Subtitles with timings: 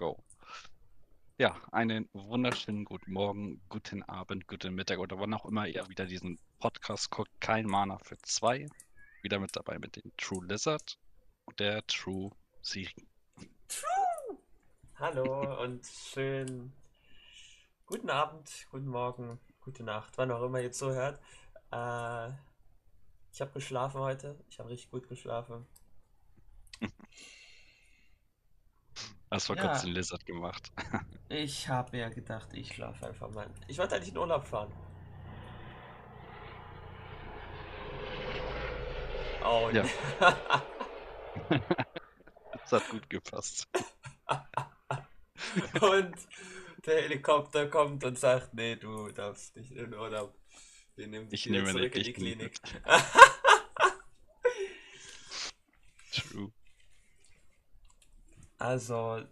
[0.00, 0.24] Go.
[1.36, 6.06] Ja, einen wunderschönen guten Morgen, guten Abend, guten Mittag oder wann auch immer ihr wieder
[6.06, 7.30] diesen Podcast guckt.
[7.38, 8.66] Kein Mana für zwei.
[9.20, 10.98] Wieder mit dabei mit dem True Lizard
[11.44, 12.30] und der True
[12.62, 13.06] Siri.
[13.68, 14.38] True!
[14.94, 16.72] Hallo und schön
[17.84, 21.20] guten Abend, guten Morgen, gute Nacht, wann auch immer ihr zuhört.
[21.72, 22.30] Äh,
[23.34, 24.42] ich habe geschlafen heute.
[24.48, 25.66] Ich habe richtig gut geschlafen.
[29.30, 29.68] Hast vor Ja.
[29.68, 30.72] kurzem den Lizard gemacht.
[31.32, 33.48] Ich habe mir gedacht, ich schlafe einfach mal.
[33.68, 34.72] Ich wollte eigentlich in Urlaub fahren.
[39.44, 39.84] Oh, Ja.
[42.52, 43.66] Das hat gut gepasst.
[45.80, 46.14] und
[46.86, 50.36] der Helikopter kommt und sagt, nee, du darfst nicht in Urlaub.
[50.96, 52.60] Wir nehmen dich Ich wieder nehme zurück in die Klinik.
[52.62, 52.82] mit.
[56.12, 56.52] True.
[58.60, 59.22] Also,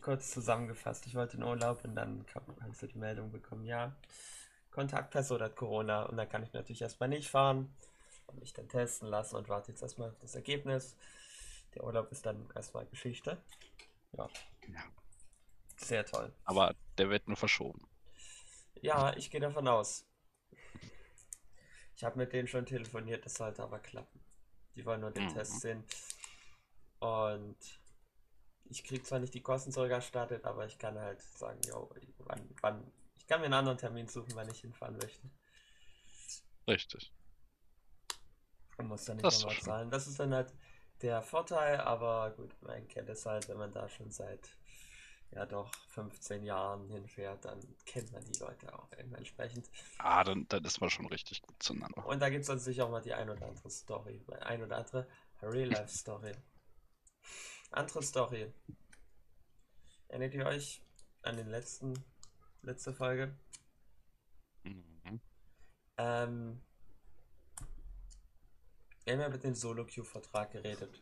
[0.00, 2.24] kurz zusammengefasst, ich wollte in Urlaub und dann
[2.60, 3.96] hast du die Meldung bekommen, ja,
[4.70, 7.74] Kontaktperson hat Corona und dann kann ich natürlich erstmal nicht fahren
[8.26, 10.96] und mich dann testen lassen und warte jetzt erstmal auf das Ergebnis.
[11.74, 13.38] Der Urlaub ist dann erstmal Geschichte.
[14.12, 14.28] Ja,
[14.68, 14.82] Ja.
[15.78, 16.32] sehr toll.
[16.44, 17.86] Aber der wird nur verschoben.
[18.82, 20.06] Ja, ich gehe davon aus.
[21.96, 24.20] Ich habe mit denen schon telefoniert, das sollte aber klappen.
[24.76, 25.28] Die wollen nur den Mhm.
[25.28, 25.84] Test sehen.
[27.00, 27.56] Und
[28.70, 32.92] ich kriege zwar nicht die Kosten zurückerstattet, aber ich kann halt sagen, yo, wann, wann,
[33.18, 35.30] ich kann mir einen anderen Termin suchen, wann ich hinfahren möchte.
[36.68, 37.12] Richtig.
[38.78, 39.90] Und muss dann nicht Das nochmal zahlen.
[39.90, 40.52] Das ist dann halt
[41.02, 44.48] der Vorteil, aber gut, man kennt es halt, wenn man da schon seit,
[45.30, 49.70] ja doch, 15 Jahren hinfährt, dann kennt man die Leute auch entsprechend.
[49.98, 52.06] Ah, dann, dann ist man schon richtig gut zueinander.
[52.06, 55.08] Und da gibt es natürlich auch mal die ein oder andere Story, ein oder andere
[55.42, 56.32] Real-Life-Story.
[57.70, 58.52] Andere Story.
[60.08, 60.82] Erinnert ihr euch
[61.22, 61.94] an den letzten,
[62.62, 63.36] letzte Folge?
[64.62, 65.20] Mhm.
[65.98, 66.62] Ähm,
[69.04, 71.00] wir haben ja mit dem Solo-Queue-Vertrag geredet.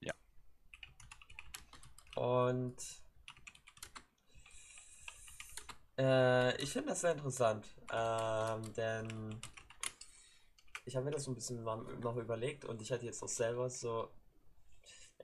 [0.00, 0.14] Ja.
[2.16, 2.76] Und
[5.98, 9.40] äh, ich finde das sehr interessant, ähm, denn
[10.84, 13.68] ich habe mir das so ein bisschen noch überlegt und ich hatte jetzt auch selber
[13.68, 14.10] so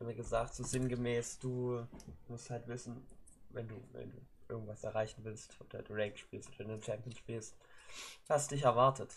[0.01, 1.87] mir gesagt, so sinngemäß, du
[2.29, 3.07] musst halt wissen,
[3.51, 4.19] wenn du, wenn du
[4.49, 7.57] irgendwas erreichen willst, oder du Rank spielst oder einen Champion spielst,
[8.27, 9.15] was dich erwartet.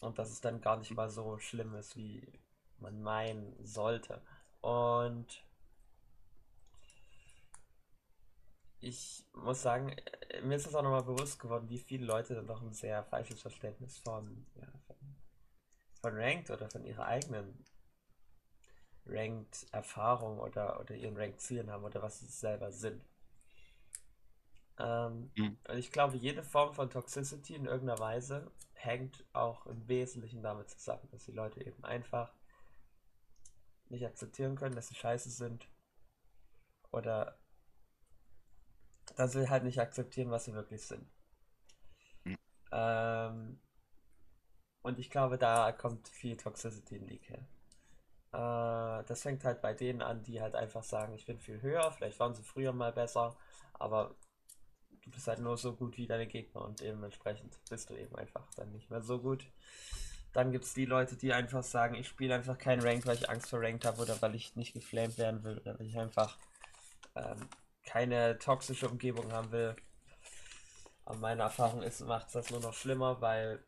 [0.00, 2.26] Und dass es dann gar nicht mal so schlimm ist, wie
[2.78, 4.20] man meinen sollte.
[4.60, 5.42] Und
[8.80, 9.96] ich muss sagen,
[10.42, 13.40] mir ist es auch nochmal bewusst geworden, wie viele Leute dann doch ein sehr falsches
[13.40, 14.96] Verständnis von, ja, von,
[16.02, 17.64] von Ranked oder von ihrer eigenen
[19.06, 23.02] Ranked-Erfahrung oder, oder ihren Ranked-Zielen haben oder was sie selber sind.
[24.78, 25.56] Ähm, Mhm.
[25.68, 30.70] und ich glaube, jede Form von Toxicity in irgendeiner Weise hängt auch im Wesentlichen damit
[30.70, 32.32] zusammen, dass die Leute eben einfach
[33.88, 35.66] nicht akzeptieren können, dass sie scheiße sind
[36.92, 37.36] oder
[39.16, 41.04] dass sie halt nicht akzeptieren, was sie wirklich sind.
[42.26, 42.34] Mhm.
[42.72, 43.58] Ähm,
[44.82, 47.44] und ich glaube, da kommt viel Toxicity in League her.
[48.34, 51.92] Äh, das fängt halt bei denen an, die halt einfach sagen, ich bin viel höher,
[51.92, 53.36] vielleicht waren sie früher mal besser,
[53.74, 54.16] aber
[55.04, 58.48] du bist halt nur so gut wie deine Gegner und dementsprechend bist du eben einfach
[58.56, 59.46] dann nicht mehr so gut.
[60.32, 63.30] Dann gibt es die Leute, die einfach sagen, ich spiele einfach kein Rank, weil ich
[63.30, 66.36] Angst vor Ranked habe oder weil ich nicht geflamed werden will oder weil ich einfach
[67.14, 67.48] ähm,
[67.84, 69.76] keine toxische Umgebung haben will.
[71.04, 73.62] Aber meine Erfahrung ist, macht es das nur noch schlimmer, weil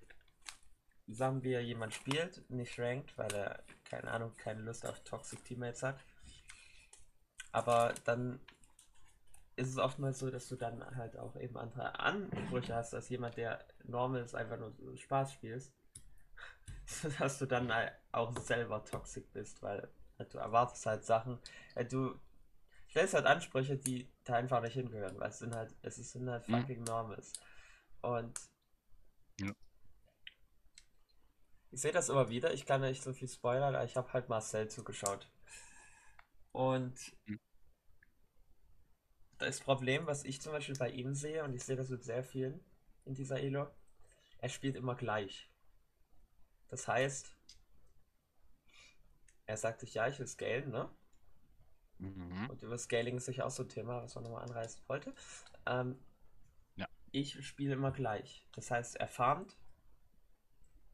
[1.07, 5.83] sagen wir, jemand spielt nicht ranked, weil er, keine Ahnung, keine Lust auf Toxic Teammates
[5.83, 5.99] hat.
[7.53, 8.39] Aber dann
[9.57, 13.37] ist es oftmals so, dass du dann halt auch eben andere Ansprüche hast, als jemand,
[13.37, 15.73] der normal ist, einfach nur Spaß spielst.
[17.19, 21.39] Dass du dann halt auch selber toxic bist, weil halt du erwartest halt Sachen.
[21.75, 22.19] äh, Du
[22.91, 26.47] stellst halt Ansprüche, die da einfach nicht hingehören, weil es sind halt, es sind halt
[26.49, 26.63] Mhm.
[26.63, 27.33] fucking Normals.
[28.03, 28.39] Und
[29.41, 29.53] Ja.
[31.71, 34.29] Ich sehe das immer wieder, ich kann nicht so viel spoilern, aber ich habe halt
[34.29, 35.29] Marcel zugeschaut.
[36.53, 37.37] Und Mhm.
[39.39, 42.23] das Problem, was ich zum Beispiel bei ihm sehe, und ich sehe das mit sehr
[42.23, 42.61] vielen
[43.07, 43.67] in dieser Elo,
[44.39, 45.51] er spielt immer gleich.
[46.69, 47.35] Das heißt,
[49.47, 50.89] er sagt sich, ja, ich will scalen, ne?
[51.99, 52.51] Mhm.
[52.51, 55.13] Und über Scaling ist sicher auch so ein Thema, was man nochmal anreißen wollte.
[55.67, 55.97] Ähm,
[56.77, 56.87] Ja.
[57.11, 58.47] Ich spiele immer gleich.
[58.53, 59.57] Das heißt, er farmt,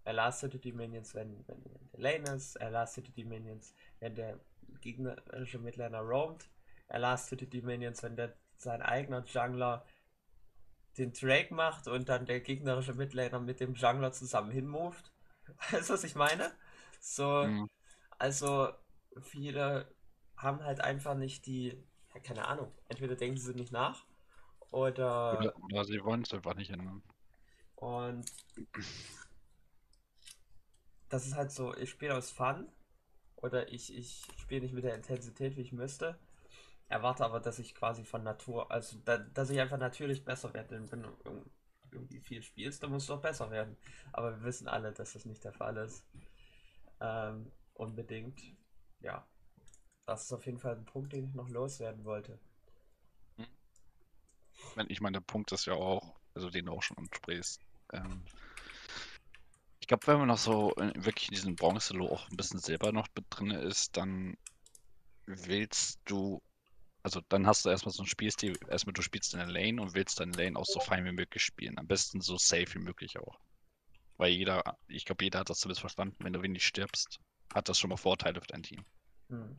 [0.05, 1.63] er lastet die Minions, wenn, wenn
[1.93, 4.41] der Lane ist, er lastet die Minions, wenn der
[4.81, 6.49] gegnerische Midlaner roamt,
[6.89, 9.87] er lastet die Minions, wenn der sein eigener Jungler
[10.99, 15.13] den Drake macht und dann der gegnerische Midlaner mit dem Jungler zusammen hinmoved.
[15.71, 16.53] Weißt du, was ich meine?
[17.01, 17.71] So, mhm.
[18.19, 18.69] also
[19.21, 19.93] viele
[20.37, 21.83] haben halt einfach nicht die,
[22.15, 24.05] ja, keine Ahnung, entweder denken sie nicht nach
[24.71, 25.39] oder.
[25.39, 27.03] Oder, oder sie wollen es einfach nicht ändern.
[27.77, 28.31] Und
[31.13, 32.67] das ist halt so, ich spiele aus Fun
[33.37, 36.19] oder ich, ich spiele nicht mit der Intensität, wie ich müsste.
[36.89, 40.91] Erwarte aber, dass ich quasi von Natur, also da, dass ich einfach natürlich besser werde.
[40.91, 41.11] Wenn du
[41.91, 43.77] irgendwie viel spielst, dann musst du auch besser werden.
[44.15, 46.03] Aber wir wissen alle, dass das nicht der Fall ist.
[47.01, 48.41] Ähm, unbedingt.
[49.01, 49.27] Ja.
[50.07, 52.39] Das ist auf jeden Fall ein Punkt, den ich noch loswerden wollte.
[54.89, 57.61] Ich meine, der Punkt ist ja auch, also den du auch schon ansprichst.
[57.93, 58.25] Ähm,
[59.93, 63.27] glaube, wenn man noch so wirklich in diesem Bronze-Lo auch ein bisschen Silber noch mit
[63.29, 64.39] drin ist, dann
[65.27, 66.41] willst du,
[67.03, 69.95] also dann hast du erstmal so ein Spielstil, erstmal du spielst in der Lane und
[69.95, 71.79] willst deine Lane auch so fein wie möglich spielen.
[71.79, 73.39] Am besten so safe wie möglich auch.
[74.17, 77.21] Weil jeder, ich glaube, jeder hat das zumindest verstanden, wenn du wenig stirbst,
[77.53, 78.87] hat das schon mal Vorteile für dein Team.
[79.29, 79.59] Hm.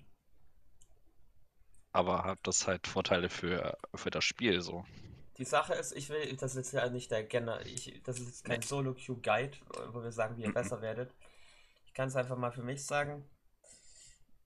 [1.92, 4.84] Aber hat das halt Vorteile für, für das Spiel so.
[5.38, 8.46] Die Sache ist, ich will, das ist ja nicht der Genner, ich, das ist jetzt
[8.46, 9.58] kein Solo-Q-Guide,
[9.92, 10.54] wo wir sagen, wie ihr mhm.
[10.54, 11.14] besser werdet.
[11.86, 13.28] Ich kann es einfach mal für mich sagen.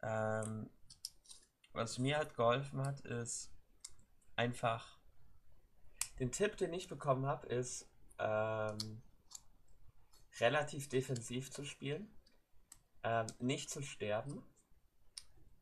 [0.02, 0.70] Ähm,
[1.74, 3.52] was mir halt geholfen hat, ist
[4.36, 4.98] einfach
[6.20, 7.88] den Tipp, den ich bekommen habe, ist
[8.20, 9.02] ähm,
[10.40, 12.12] relativ defensiv zu spielen,
[13.04, 14.44] ähm, nicht zu sterben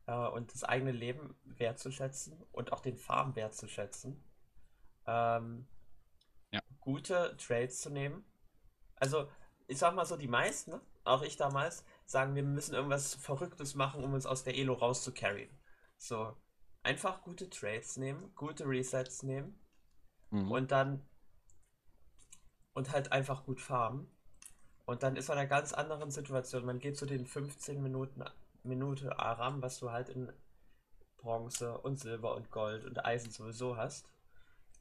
[0.05, 4.23] äh, und das eigene Leben wertzuschätzen und auch den Farm wertzuschätzen
[5.07, 5.67] ähm,
[6.51, 6.61] ja.
[6.79, 8.25] gute Trades zu nehmen.
[8.95, 9.29] Also,
[9.67, 14.03] ich sag mal so, die meisten, auch ich damals, sagen, wir müssen irgendwas Verrücktes machen,
[14.03, 15.49] um uns aus der Elo rauszucarryen.
[15.97, 16.35] So,
[16.83, 19.59] einfach gute Trades nehmen, gute Resets nehmen
[20.29, 20.51] mhm.
[20.51, 21.05] und dann
[22.73, 24.11] und halt einfach gut farmen.
[24.85, 26.65] Und dann ist man in einer ganz anderen Situation.
[26.65, 28.23] Man geht zu den 15 Minuten
[28.63, 30.31] Minute Aram, was du halt in
[31.17, 34.07] Bronze und Silber und Gold und Eisen sowieso hast.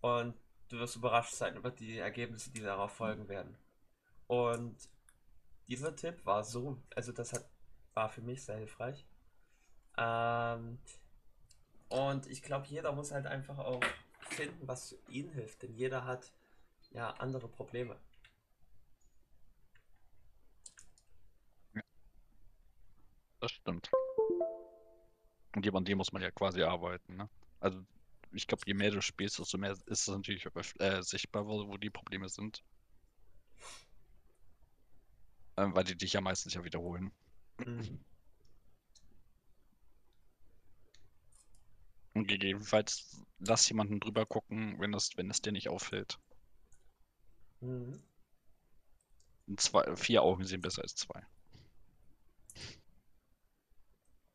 [0.05, 0.35] Und
[0.69, 3.57] du wirst überrascht sein über die Ergebnisse, die darauf folgen werden.
[4.27, 4.77] Und
[5.67, 7.49] dieser Tipp war so, also das hat,
[7.95, 9.07] war für mich sehr hilfreich.
[9.97, 10.79] Ähm,
[11.89, 13.81] und ich glaube, jeder muss halt einfach auch
[14.21, 16.35] finden, was ihm hilft, denn jeder hat
[16.91, 17.99] ja andere Probleme.
[23.41, 23.91] Das stimmt.
[25.57, 27.31] Und an dem muss man ja quasi arbeiten, ne?
[27.61, 27.83] Also
[28.35, 30.47] ich glaube, je mehr du spielst, desto mehr ist es natürlich
[30.79, 32.63] äh, sichtbar, wo, wo, die Probleme sind.
[35.57, 37.13] Ähm, weil die dich ja meistens ja wiederholen.
[37.59, 38.01] Mhm.
[42.15, 46.19] Und gegebenenfalls lass jemanden drüber gucken, wenn es, wenn es dir nicht auffällt.
[47.61, 48.03] Mhm.
[49.57, 51.27] Zwei, vier Augen sehen besser als zwei.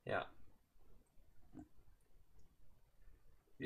[0.05, 0.29] Ja.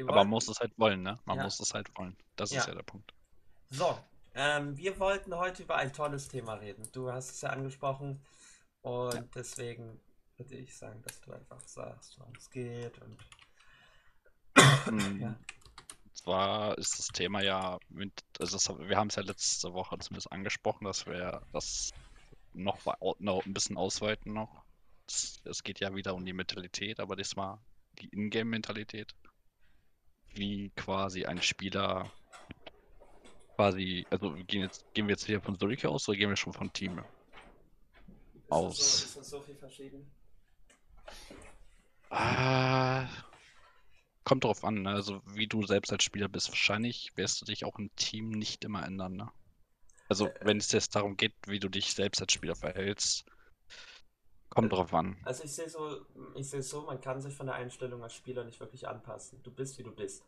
[0.01, 1.19] Aber man muss es halt wollen, ne?
[1.25, 1.43] Man ja.
[1.43, 2.17] muss es halt wollen.
[2.35, 2.59] Das ja.
[2.59, 3.13] ist ja der Punkt.
[3.69, 3.97] So,
[4.35, 6.87] ähm, wir wollten heute über ein tolles Thema reden.
[6.91, 8.19] Du hast es ja angesprochen
[8.81, 9.23] und ja.
[9.35, 9.99] deswegen
[10.37, 13.17] würde ich sagen, dass du einfach sagst, worum es geht und
[14.91, 15.21] mhm.
[15.21, 15.35] ja.
[16.13, 20.85] Zwar ist das Thema ja mit, also wir haben es ja letzte Woche zumindest angesprochen,
[20.85, 21.91] dass wir das
[22.53, 22.79] noch,
[23.19, 24.63] noch ein bisschen ausweiten noch.
[25.05, 27.59] Es geht ja wieder um die Mentalität, aber diesmal
[27.99, 29.13] die Ingame-Mentalität
[30.35, 32.11] wie quasi ein Spieler
[33.55, 36.53] quasi, also gehen, jetzt, gehen wir jetzt hier von Zurich aus oder gehen wir schon
[36.53, 37.03] von Team
[38.49, 38.79] aus?
[38.79, 40.11] Ist das so, ist das so viel verschieden?
[42.09, 43.07] Ah,
[44.23, 44.91] kommt drauf an, ne?
[44.91, 46.49] also wie du selbst als Spieler bist.
[46.49, 49.15] Wahrscheinlich wirst du dich auch im Team nicht immer ändern.
[49.15, 49.31] Ne?
[50.09, 53.25] Also wenn es jetzt darum geht, wie du dich selbst als Spieler verhältst,
[54.53, 55.17] Kommt drauf an.
[55.23, 56.05] Also ich sehe so,
[56.35, 59.41] ich sehe so, man kann sich von der Einstellung als Spieler nicht wirklich anpassen.
[59.43, 60.23] Du bist wie du bist.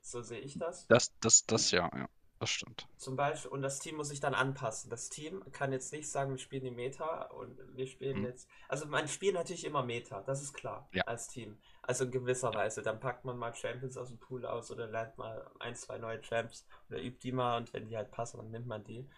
[0.00, 0.86] So sehe ich das.
[0.88, 2.08] Das, das, das ja, ja.
[2.42, 2.88] Das stimmt.
[2.96, 4.90] Zum Beispiel, und das Team muss sich dann anpassen.
[4.90, 8.24] Das Team kann jetzt nicht sagen, wir spielen die Meta und wir spielen mhm.
[8.24, 8.48] jetzt.
[8.68, 11.04] Also man spielt natürlich immer Meta, das ist klar, ja.
[11.04, 11.56] als Team.
[11.82, 12.82] Also in gewisser Weise.
[12.82, 16.20] Dann packt man mal Champions aus dem Pool aus oder lernt mal ein, zwei neue
[16.20, 19.08] Champs oder übt die mal und wenn die halt passen, dann nimmt man die.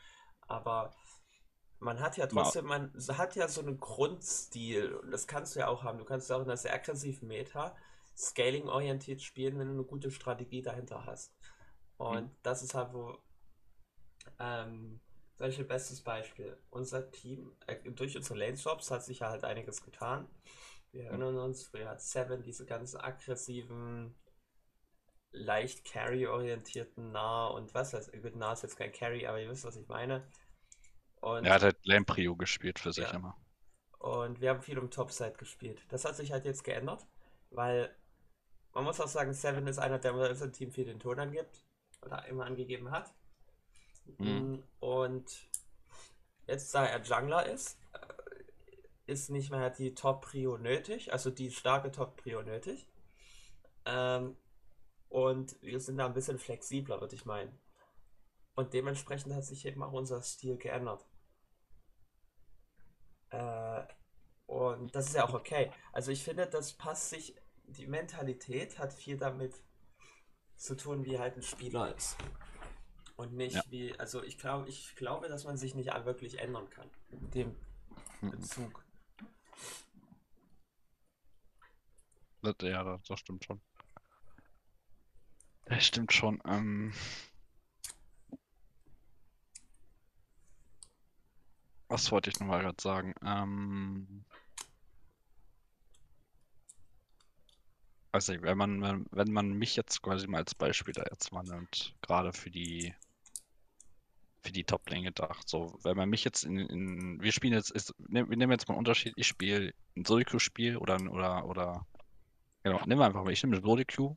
[0.46, 0.92] Aber
[1.85, 5.69] man hat ja trotzdem, man hat ja so einen Grundstil und das kannst du ja
[5.69, 5.99] auch haben.
[5.99, 7.76] Du kannst auch in einer sehr aggressiven Meta
[8.17, 11.35] scaling-orientiert spielen, wenn du eine gute Strategie dahinter hast.
[11.97, 12.37] Und mhm.
[12.43, 13.19] das ist halt, wo
[14.38, 15.00] ähm,
[15.37, 16.57] zum Beispiel bestes Beispiel.
[16.71, 20.29] Unser Team, äh, durch unsere Lane-Shops hat sich ja halt einiges getan.
[20.93, 24.14] Wir erinnern uns, früher hat Seven diese ganzen aggressiven
[25.33, 29.64] leicht Carry-orientierten Nah und was heißt, gut, Nah ist jetzt kein Carry, aber ihr wisst,
[29.64, 30.25] was ich meine.
[31.25, 32.04] Und, er hat halt Lane
[32.37, 33.14] gespielt für sich ja.
[33.14, 33.35] immer.
[33.99, 35.83] Und wir haben viel um Topside gespielt.
[35.88, 37.07] Das hat sich halt jetzt geändert,
[37.50, 37.97] weil
[38.75, 41.64] man muss auch sagen, Seven ist einer, der im Team viel den Ton angibt
[42.02, 43.14] oder immer angegeben hat.
[44.19, 44.62] Mhm.
[44.81, 45.49] Und
[46.47, 51.90] jetzt, da er Jungler ist, äh, ist nicht mehr die Top-Prio nötig, also die starke
[51.90, 52.87] Top-Prio nötig.
[53.87, 54.37] Ähm,
[55.09, 57.59] und wir sind da ein bisschen flexibler, würde ich meinen.
[58.57, 61.07] Und dementsprechend hat sich eben auch unser Stil geändert.
[63.35, 63.87] Äh,
[64.47, 65.73] und das ist ja auch okay.
[65.93, 69.62] Also ich finde, das passt sich, die Mentalität hat viel damit
[70.57, 72.17] zu tun, wie halt ein Spieler ist.
[73.17, 73.62] Und nicht ja.
[73.69, 76.91] wie, also ich glaube, ich glaube, dass man sich nicht wirklich ändern kann.
[77.11, 77.57] Dem
[78.21, 78.31] mhm.
[78.31, 78.85] Bezug.
[82.61, 83.61] Ja, das stimmt schon.
[85.64, 86.43] Das stimmt schon.
[86.47, 86.93] Ähm,
[91.88, 93.14] Was wollte ich nochmal gerade sagen?
[93.25, 94.25] Ähm,
[98.12, 101.95] also wenn man, wenn, man mich jetzt quasi mal als Beispiel da jetzt mal nimmt,
[102.03, 102.95] gerade für die
[104.43, 105.49] für die Top-Lane gedacht.
[105.49, 108.69] So, wenn man mich jetzt in, in wir spielen jetzt, ist, ne, wir nehmen jetzt
[108.69, 111.87] mal einen Unterschied, ich spiele ein Solo-Spiel oder oder oder
[112.62, 114.17] genau, nehmen wir einfach mal, ich nehme Solo-Queue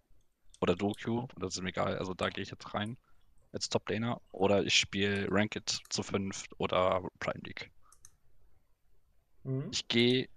[0.61, 2.97] oder Duo-Queue, das ist mir egal, also da gehe ich jetzt rein
[3.51, 7.71] als Top-Laner oder ich spiele Ranked zu 5 oder Prime League.
[9.43, 9.69] Mhm.
[9.71, 10.27] Ich gehe,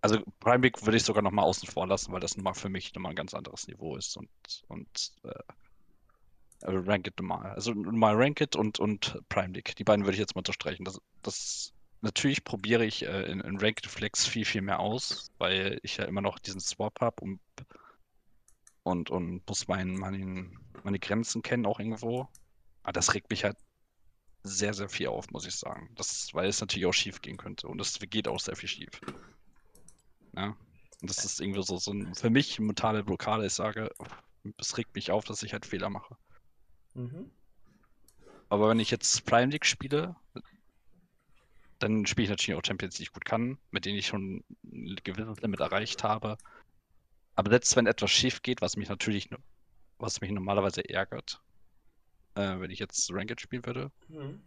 [0.00, 2.94] also Prime League würde ich sogar nochmal außen vor lassen, weil das nochmal für mich
[2.94, 4.28] nochmal ein ganz anderes Niveau ist und,
[4.68, 5.52] und äh,
[6.62, 7.52] also Ranked normal.
[7.52, 9.76] Also normal Ranked und, und Prime League.
[9.76, 10.84] Die beiden würde ich jetzt mal unterstreichen.
[10.84, 15.78] Das, das natürlich probiere ich äh, in, in Ranked Flex viel, viel mehr aus, weil
[15.82, 17.40] ich ja immer noch diesen Swap habe und,
[18.86, 22.28] und, und muss mein, mein, meine Grenzen kennen auch irgendwo.
[22.84, 23.56] Aber das regt mich halt
[24.44, 25.90] sehr, sehr viel auf, muss ich sagen.
[25.96, 27.66] Das, weil es natürlich auch schief gehen könnte.
[27.66, 29.00] Und es geht auch sehr viel schief.
[30.36, 30.56] Ja.
[31.00, 33.44] Und das ist irgendwie so, so ein, für mich mentale Blockade.
[33.44, 33.90] Ich sage,
[34.56, 36.16] es regt mich auf, dass ich halt Fehler mache.
[36.94, 37.32] Mhm.
[38.48, 40.14] Aber wenn ich jetzt Prime League spiele,
[41.80, 44.94] dann spiele ich natürlich auch Champions, die ich gut kann, mit denen ich schon ein
[45.02, 46.38] gewisses Limit erreicht habe.
[47.36, 49.28] Aber selbst wenn etwas schief geht, was mich natürlich,
[49.98, 51.40] was mich normalerweise ärgert,
[52.34, 54.42] äh, wenn ich jetzt Ranked spielen würde, mhm.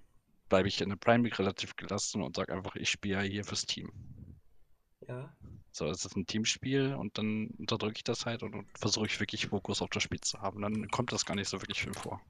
[0.49, 3.65] bleibe ich in der Prime League relativ gelassen und sage einfach, ich spiele hier fürs
[3.65, 3.91] Team.
[5.07, 5.33] Ja.
[5.71, 9.19] So, es ist ein Teamspiel und dann unterdrücke ich das halt und, und versuche ich
[9.19, 10.61] wirklich Fokus auf das Spiel zu haben.
[10.61, 12.21] Dann kommt das gar nicht so wirklich viel vor.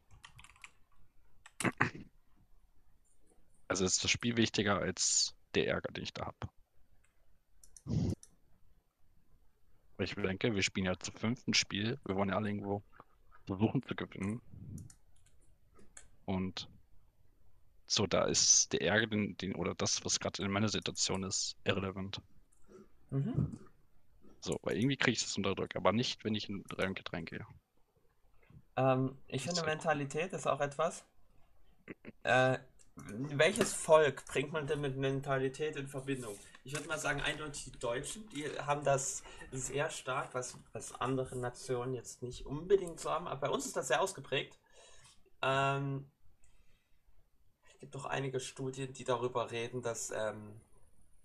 [3.69, 6.49] Also ist das Spiel wichtiger als der Ärger, den ich da habe.
[9.99, 11.99] Ich denke, wir spielen ja zu fünften Spiel.
[12.05, 12.83] Wir wollen ja alle irgendwo
[13.45, 14.41] versuchen zu gewinnen.
[16.25, 16.69] Und
[17.85, 21.57] so, da ist der Ärger, den, den oder das, was gerade in meiner Situation ist,
[21.63, 22.21] irrelevant.
[23.09, 23.59] Mhm.
[24.41, 26.63] So, weil irgendwie kriege ich das unter Druck, aber nicht, wenn ich in
[26.93, 27.45] Getränk gehe.
[28.77, 31.03] Ähm, ich finde, Mentalität ist auch etwas.
[32.23, 32.59] Äh,
[32.95, 36.37] welches Volk bringt man denn mit Mentalität in Verbindung?
[36.63, 41.37] Ich würde mal sagen, eindeutig die Deutschen, die haben das sehr stark, was, was andere
[41.37, 44.59] Nationen jetzt nicht unbedingt so haben, aber bei uns ist das sehr ausgeprägt.
[45.41, 46.11] Ähm,
[47.79, 50.59] gibt doch einige Studien, die darüber reden, dass, ähm,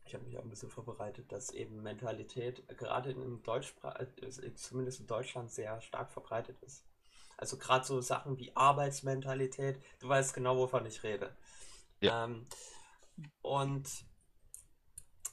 [0.06, 5.00] ich habe mich auch ein bisschen vorbereitet, dass eben Mentalität gerade in Deutschsprach, äh, zumindest
[5.00, 6.84] in Deutschland sehr stark verbreitet ist.
[7.36, 11.36] Also gerade so Sachen wie Arbeitsmentalität, du weißt genau, wovon ich rede.
[12.00, 12.24] Ja.
[12.24, 12.46] Ähm,
[13.42, 13.88] und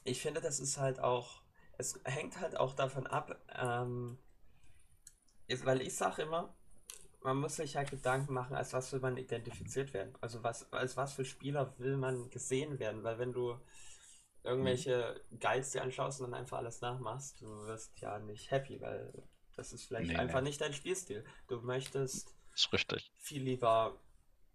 [0.04, 1.42] ich finde, das ist halt auch,
[1.78, 4.18] es hängt halt auch davon ab, ähm,
[5.46, 6.54] ist, weil ich sage immer,
[7.22, 10.12] man muss sich halt Gedanken machen, als was will man identifiziert werden.
[10.20, 13.58] Also was, als was für Spieler will man gesehen werden, weil wenn du
[14.42, 19.12] irgendwelche Guides dir anschaust und dann einfach alles nachmachst, du wirst ja nicht happy, weil
[19.56, 20.48] das ist vielleicht nee, einfach nee.
[20.48, 21.24] nicht dein Spielstil.
[21.46, 22.34] Du möchtest
[23.18, 24.00] viel lieber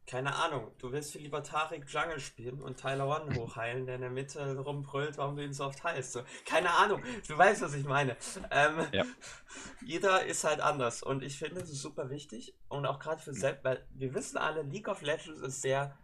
[0.07, 4.01] keine Ahnung, du willst viel lieber Tarek Jungle spielen und Tyler One hochheilen, der in
[4.01, 6.13] der Mitte rumbrüllt, warum du ihn so oft heilst.
[6.13, 8.15] So, keine Ahnung, du weißt, was ich meine.
[8.49, 9.03] Ähm, ja.
[9.85, 13.65] Jeder ist halt anders und ich finde es super wichtig und auch gerade für selbst,
[13.65, 15.97] weil wir wissen alle, League of Legends ist sehr,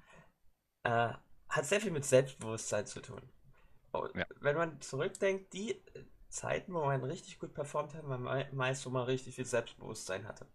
[0.83, 1.13] äh,
[1.47, 3.21] hat sehr viel mit Selbstbewusstsein zu tun.
[4.15, 4.25] Ja.
[4.41, 5.81] Wenn man zurückdenkt, die
[6.27, 10.47] Zeiten, wo man richtig gut performt hat, man meist, wo man richtig viel Selbstbewusstsein hatte.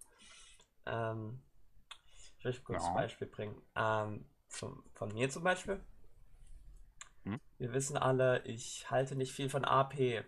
[0.86, 1.40] Ähm,
[2.38, 2.88] ich will kurz ja.
[2.90, 3.60] ein Beispiel bringen.
[3.74, 5.80] Ähm, zum, von mir zum Beispiel.
[7.24, 7.40] Hm?
[7.58, 10.24] Wir wissen alle, ich halte nicht viel von AP.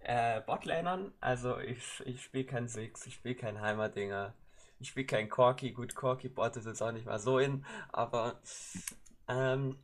[0.00, 4.34] Äh, Botlanern, also ich, ich spiele kein Six, ich spiele kein Heimerdinger.
[4.78, 5.72] ich spiele kein Corki.
[5.72, 8.40] Gut, Corki-Bot ist jetzt auch nicht mal so in, aber
[9.28, 9.76] ähm,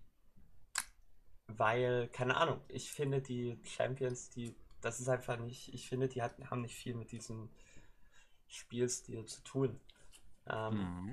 [1.48, 6.22] weil, keine Ahnung, ich finde die Champions, die, das ist einfach nicht, ich finde, die
[6.22, 7.50] hat, haben nicht viel mit diesem
[8.46, 9.80] Spielstil zu tun.
[10.46, 11.12] Ähm, Mhm.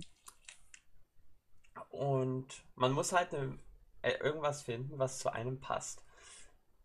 [1.92, 6.04] Und man muss halt äh, irgendwas finden, was zu einem passt.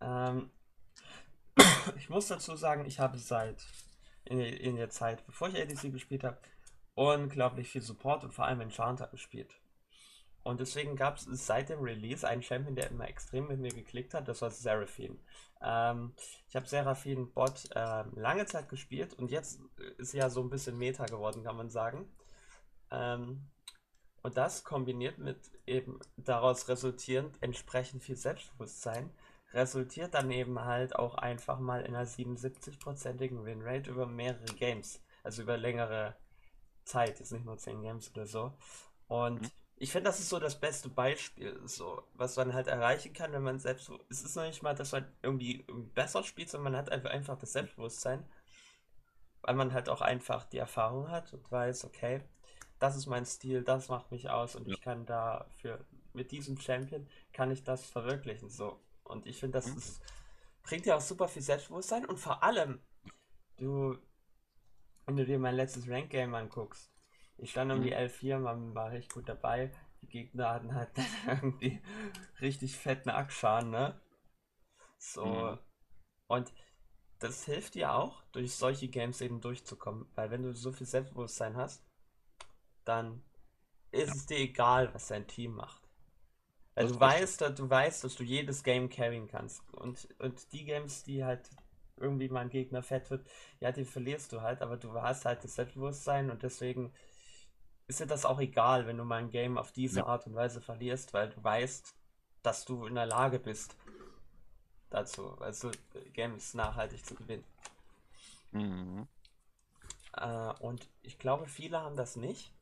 [0.01, 0.51] Ähm,
[1.97, 3.65] ich muss dazu sagen, ich habe seit
[4.25, 6.37] in, in der Zeit, bevor ich ADC gespielt habe,
[6.95, 9.55] unglaublich viel Support und vor allem Enchanter gespielt.
[10.43, 14.13] Und deswegen gab es seit dem Release einen Champion, der immer extrem mit mir geklickt
[14.13, 15.17] hat, das war Seraphine.
[15.61, 16.13] Ähm,
[16.47, 19.59] ich habe Seraphine Bot ähm, lange Zeit gespielt und jetzt
[19.97, 22.09] ist sie ja so ein bisschen Meta geworden, kann man sagen.
[22.91, 23.49] Ähm,
[24.27, 29.09] und das kombiniert mit eben daraus resultierend entsprechend viel Selbstbewusstsein,
[29.53, 35.01] resultiert dann eben halt auch einfach mal in einer 77-prozentigen Winrate über mehrere Games.
[35.23, 36.13] Also über längere
[36.85, 38.53] Zeit, jetzt nicht nur 10 Games oder so.
[39.07, 39.51] Und Mhm.
[39.77, 43.43] ich finde, das ist so das beste Beispiel, so, was man halt erreichen kann, wenn
[43.43, 43.99] man selbst so.
[44.09, 45.65] Es ist noch nicht mal, dass man irgendwie,
[45.95, 48.25] besser spielt, sondern man hat einfach, einfach das Selbstbewusstsein,
[49.41, 52.21] weil man halt auch einfach die Erfahrung hat und weiß, okay,
[52.79, 54.75] das ist mein Stil, das macht mich aus und Ja.
[54.75, 58.79] ich kann dafür, mit diesem Champion kann ich das verwirklichen, so.
[59.03, 59.77] Und ich finde, das Mhm.
[59.77, 60.01] ist,
[60.63, 62.81] bringt dir auch super viel Selbstbewusstsein und vor allem,
[63.57, 63.97] du,
[65.05, 66.91] wenn du dir mein letztes Rank-Game anguckst,
[67.37, 67.81] ich stand um Mhm.
[67.81, 70.91] die L4, man war recht gut dabei, die Gegner hatten halt
[71.27, 71.81] irgendwie
[72.41, 73.99] richtig fetten Akshan, ne?
[74.99, 75.59] So, Mhm.
[76.27, 76.53] und
[77.19, 81.57] das hilft dir auch, durch solche Games eben durchzukommen, weil wenn du so viel Selbstbewusstsein
[81.57, 81.83] hast,
[82.87, 83.23] dann
[83.91, 85.81] ist es dir egal, was dein Team macht.
[86.75, 89.61] Weil du weißt, dass du weißt, dass du jedes Game carryen kannst.
[89.73, 91.49] Und, und die Games, die halt
[91.97, 93.27] irgendwie mal ein Gegner fett wird,
[93.59, 96.93] ja, die verlierst du halt, aber du hast halt das Selbstbewusstsein und deswegen
[97.87, 100.05] ist dir das auch egal, wenn du mal ein Game auf diese Ja.
[100.05, 101.95] Art und Weise verlierst, weil du weißt,
[102.43, 103.75] dass du in der Lage bist
[104.89, 105.71] dazu, also
[106.13, 107.43] Games nachhaltig zu gewinnen.
[108.51, 109.07] Mhm.
[110.13, 112.56] Äh, und ich glaube, viele haben das nicht.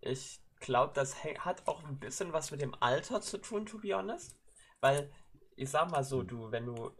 [0.00, 3.94] Ich glaube, das hat auch ein bisschen was mit dem Alter zu tun, to be
[3.94, 4.36] honest.
[4.80, 5.10] Weil,
[5.56, 6.28] ich sag mal so, Mhm.
[6.28, 6.90] du, wenn du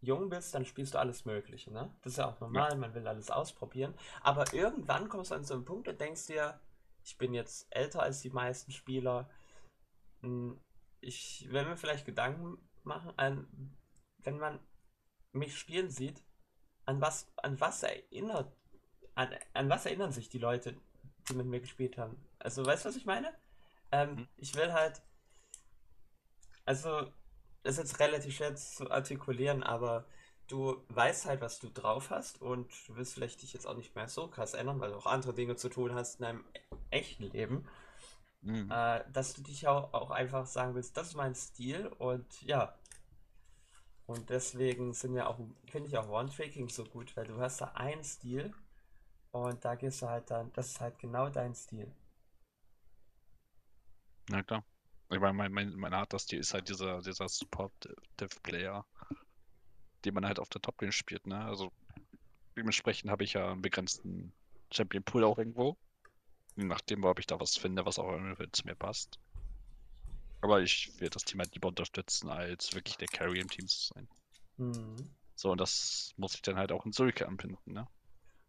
[0.00, 1.94] jung bist, dann spielst du alles Mögliche, ne?
[2.02, 2.66] Das ist ja auch Ja.
[2.66, 3.94] normal, man will alles ausprobieren.
[4.22, 6.60] Aber irgendwann kommst du an so einen Punkt und denkst dir,
[7.04, 9.28] ich bin jetzt älter als die meisten Spieler.
[10.22, 10.60] Hm,
[11.00, 13.46] Ich will mir vielleicht Gedanken machen, an,
[14.18, 14.60] wenn man
[15.32, 16.22] mich spielen sieht,
[16.86, 18.52] an was, an was erinnert,
[19.16, 20.76] an, an was erinnern sich die Leute,
[21.28, 22.16] die mit mir gespielt haben?
[22.48, 23.30] Also, weißt du, was ich meine?
[23.92, 24.28] Ähm, Mhm.
[24.38, 25.02] ich will halt,
[26.64, 27.06] also,
[27.62, 30.06] das ist jetzt relativ schwer zu artikulieren, aber
[30.48, 33.94] du weißt halt, was du drauf hast und du willst vielleicht dich jetzt auch nicht
[33.94, 36.44] mehr so krass ändern, weil du auch andere Dinge zu tun hast in deinem
[36.90, 37.66] echten Leben,
[38.42, 38.70] Mhm.
[38.70, 42.74] äh, dass du dich auch, auch einfach sagen willst, das ist mein Stil und ja,
[44.06, 45.38] und deswegen sind ja auch,
[45.70, 48.52] finde ich auch One-Tracking so gut, weil du hast da einen Stil
[49.32, 51.92] und da gehst du halt dann, das ist halt genau dein Stil.
[54.28, 54.64] Na klar.
[55.10, 57.88] Ich meine, mein, mein, mein harter Stil ist halt dieser, dieser Supportive
[58.42, 58.84] Player,
[60.04, 61.42] den man halt auf der Top-Lane spielt, ne?
[61.44, 61.72] Also
[62.56, 64.32] dementsprechend habe ich ja einen begrenzten
[64.70, 65.78] Champion Pool auch irgendwo.
[66.56, 69.18] Je nachdem, ob ich da was finde, was auch irgendwie zu mir passt.
[70.40, 73.94] Aber ich will das Team halt lieber unterstützen, als wirklich der Carry im Team zu
[73.94, 74.08] sein.
[74.56, 74.96] Mhm.
[75.36, 77.88] So, und das muss ich dann halt auch in Sulke anbinden, ne?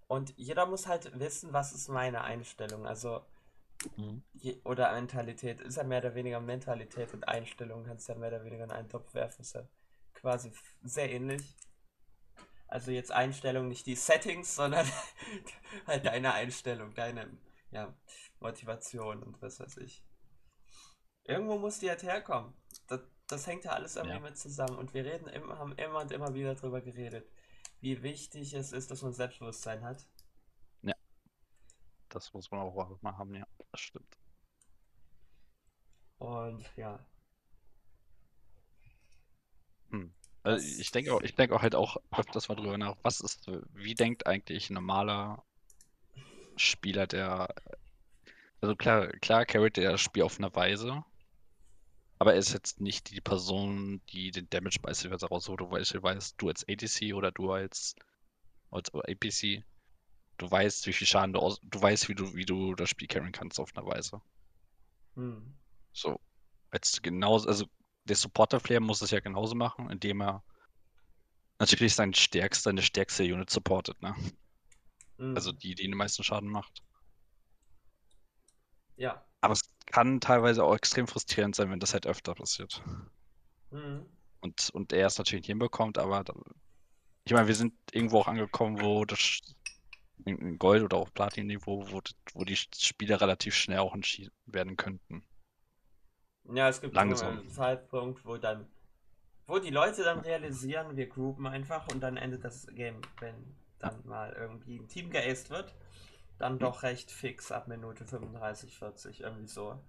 [0.08, 3.24] Und jeder muss halt wissen, was ist meine Einstellung, also
[3.98, 4.24] Mhm.
[4.64, 5.62] oder Mentalität.
[5.62, 8.72] Ist ja mehr oder weniger Mentalität und Einstellung, kannst du ja mehr oder weniger in
[8.72, 9.68] einen Topf werfen, ist ja
[10.14, 10.52] quasi
[10.84, 11.56] sehr ähnlich.
[12.68, 14.86] Also jetzt Einstellung, nicht die Settings, sondern
[15.88, 17.28] halt deine Einstellung, deine
[17.72, 17.94] ja,
[18.40, 20.04] Motivation und was weiß ich.
[21.24, 22.54] Irgendwo muss die halt herkommen.
[22.88, 24.20] Das, das hängt ja alles irgendwie Ja.
[24.20, 24.78] mit zusammen.
[24.78, 27.30] Und wir reden immer, haben immer und immer wieder drüber geredet,
[27.82, 30.06] wie wichtig es ist, dass man Selbstbewusstsein hat.
[32.10, 33.46] Das muss man auch mal haben, ja.
[33.72, 34.18] Das stimmt.
[36.20, 37.00] Und ja,
[39.92, 40.14] Hm.
[40.44, 40.80] Also das.
[40.80, 43.96] ich denke auch, ich denke auch halt auch öfters mal drüber nach, was ist, wie
[43.96, 45.44] denkt eigentlich ein normaler
[46.56, 47.54] Spieler, der,
[48.62, 51.04] also klar, klar carryt der das Spiel auf eine Weise,
[52.20, 56.04] aber er ist jetzt nicht die Person, die den Damage beispielsweise rausholt, du weißt, du
[56.04, 57.96] weißt, du als ADC oder du als,
[58.72, 59.64] als APC,
[60.40, 63.08] du weißt, wie viel Schaden du aus, du weißt, wie du, wie du das Spiel
[63.08, 64.22] carryen kannst auf eine Weise.
[65.16, 65.54] Hm.
[65.94, 66.20] So,
[66.72, 67.66] als genauso, also
[68.06, 70.44] der Supporter-Player muss es ja genauso machen, indem er
[71.60, 74.16] natürlich sein stärkste, seine stärkste Unit supportet, ne?
[75.36, 75.60] Also Hm.
[75.60, 76.82] die, die den meisten Schaden macht.
[78.96, 79.26] Ja.
[79.42, 82.82] Aber es kann teilweise auch extrem frustrierend sein, wenn das halt öfter passiert.
[83.72, 84.06] Mhm.
[84.42, 86.34] Und, und er es natürlich nicht hinbekommt, aber da,
[87.26, 89.40] ich meine, wir sind irgendwo auch angekommen, wo das
[90.26, 92.02] ein Gold- oder auch Platin-Niveau, wo,
[92.34, 95.24] wo die Spiele relativ schnell auch entschieden werden könnten.
[96.46, 97.38] Ja, es gibt Langsam.
[97.40, 98.68] einen Zeitpunkt, wo dann,
[99.48, 103.36] wo die Leute dann realisieren, wir groupen einfach und dann endet das Game, wenn
[103.80, 105.74] dann mal irgendwie ein Team geaced wird,
[106.38, 109.80] dann doch recht fix ab Minute 35, 40, irgendwie so.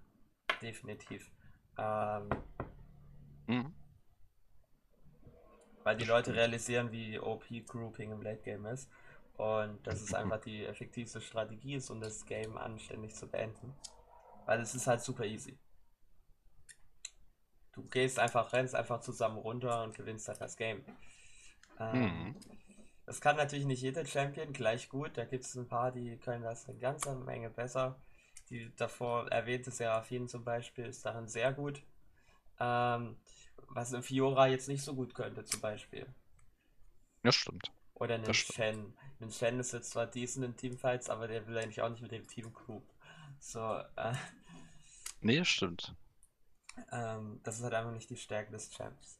[0.61, 1.31] Definitiv.
[1.77, 2.29] Ähm,
[3.47, 3.73] Mhm.
[5.83, 8.89] weil die Leute realisieren, wie OP Grouping im Late Game ist
[9.37, 13.75] und dass es einfach die effektivste Strategie ist, um das Game anständig zu beenden.
[14.45, 15.57] Weil es ist halt super easy.
[17.73, 20.83] Du gehst einfach, rennst einfach zusammen runter und gewinnst halt das Game.
[21.79, 22.35] Ähm, Mhm.
[23.05, 25.17] das kann natürlich nicht jeder Champion gleich gut.
[25.17, 27.99] Da gibt es ein paar, die können das eine ganze Menge besser.
[28.49, 31.83] Die davor erwähnte Seraphine zum Beispiel ist darin sehr gut.
[32.59, 33.17] Ähm,
[33.69, 36.07] was ein Fiora jetzt nicht so gut könnte, zum Beispiel.
[37.23, 37.71] Ja, stimmt.
[38.01, 38.33] Oder einen.
[38.33, 38.93] Shen.
[39.19, 42.11] Ein Shen ist jetzt zwar decent in Teamfights, aber der will eigentlich auch nicht mit
[42.11, 42.83] dem Team Group.
[43.39, 43.59] So,
[43.95, 44.13] äh,
[45.21, 45.93] Nee, stimmt.
[46.91, 49.19] ähm, das ist halt einfach nicht die Stärke des Champs.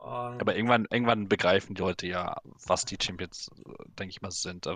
[0.00, 3.50] Und Aber irgendwann, irgendwann begreifen die Leute ja, was die Champions,
[3.98, 4.66] denke ich mal, sind.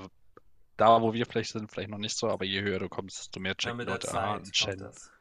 [0.77, 3.39] Da, wo wir vielleicht sind, vielleicht noch nicht so, aber je höher du kommst, desto
[3.41, 4.79] mehr ja, checken der Leute, Zeit ein kommt Shen.
[4.79, 5.13] das.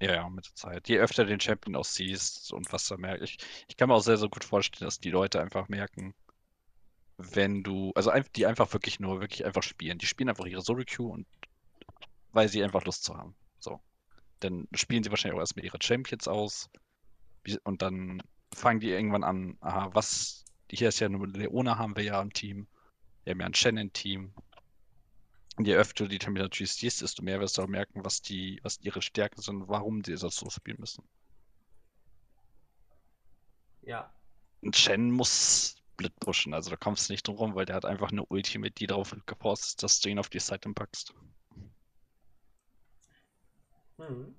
[0.00, 0.88] Ja, ja, mit der Zeit.
[0.88, 3.38] Je öfter den Champion auch siehst und was da merke ich.
[3.68, 6.14] Ich kann mir auch sehr, sehr gut vorstellen, dass die Leute einfach merken,
[7.16, 9.98] wenn du, also die einfach wirklich nur, wirklich einfach spielen.
[9.98, 11.26] Die spielen einfach ihre Solo-Queue und
[12.32, 13.34] weil sie einfach Lust zu haben.
[13.58, 13.80] So.
[14.38, 16.70] Dann spielen sie wahrscheinlich auch erstmal ihre Champions aus
[17.64, 18.22] und dann
[18.54, 22.32] fangen die irgendwann an, aha, was, hier ist ja nur Leona haben wir ja im
[22.32, 22.68] Team.
[23.24, 24.32] Wir haben ja ein Shen im Team.
[24.34, 24.44] Und
[25.64, 28.80] je öfter du die natürlich siehst, desto mehr wirst du auch merken, was die, was
[28.80, 31.04] ihre Stärken sind und warum die das so spielen müssen.
[33.82, 34.12] Ja,
[34.62, 37.84] Ein Shen muss Split pushen, also da kommst du nicht drum rum, weil der hat
[37.84, 41.12] einfach eine Ultimate, die darauf geforst ist, dass du ihn auf die Seite packst.
[43.98, 44.34] hm.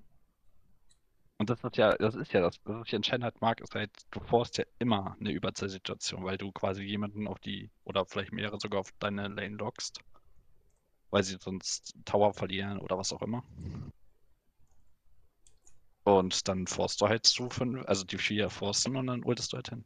[1.37, 3.75] Und das ist ja, das ist ja das, was ich an Shen halt mag, ist
[3.75, 8.31] halt, du forst ja immer eine Überzahlsituation, weil du quasi jemanden auf die, oder vielleicht
[8.33, 10.01] mehrere sogar auf deine Lane lockst,
[11.11, 13.43] weil sie sonst Tower verlieren oder was auch immer.
[16.03, 19.57] Und dann forst du halt zu fünf, also die vier forsten und dann ultest du
[19.57, 19.83] halt hin.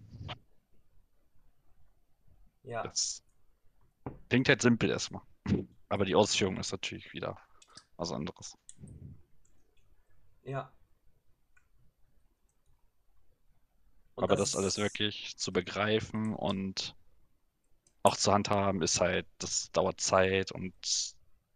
[2.64, 3.22] Ja, Das
[4.30, 5.22] klingt halt simpel erstmal.
[5.90, 7.38] Aber die Ausführung ist natürlich wieder
[7.98, 8.58] was anderes.
[10.44, 10.72] ja.
[14.16, 16.96] Und Aber das alles ist- wirklich zu begreifen und
[18.04, 20.74] auch zu handhaben, ist halt, das dauert Zeit und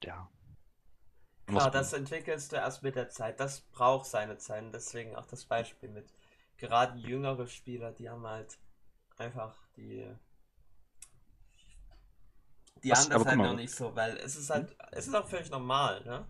[0.04, 0.30] ja.
[1.48, 3.40] Man- das entwickelst du erst mit der Zeit.
[3.42, 4.64] Das braucht seine Zeit.
[4.64, 6.08] Und deswegen auch das Beispiel mit
[6.58, 8.58] gerade jüngere Spieler, die haben halt
[9.18, 10.08] einfach die.
[12.84, 15.28] Die Was- haben das halt noch nicht so, weil es ist halt, es ist auch
[15.28, 16.26] völlig normal, ne?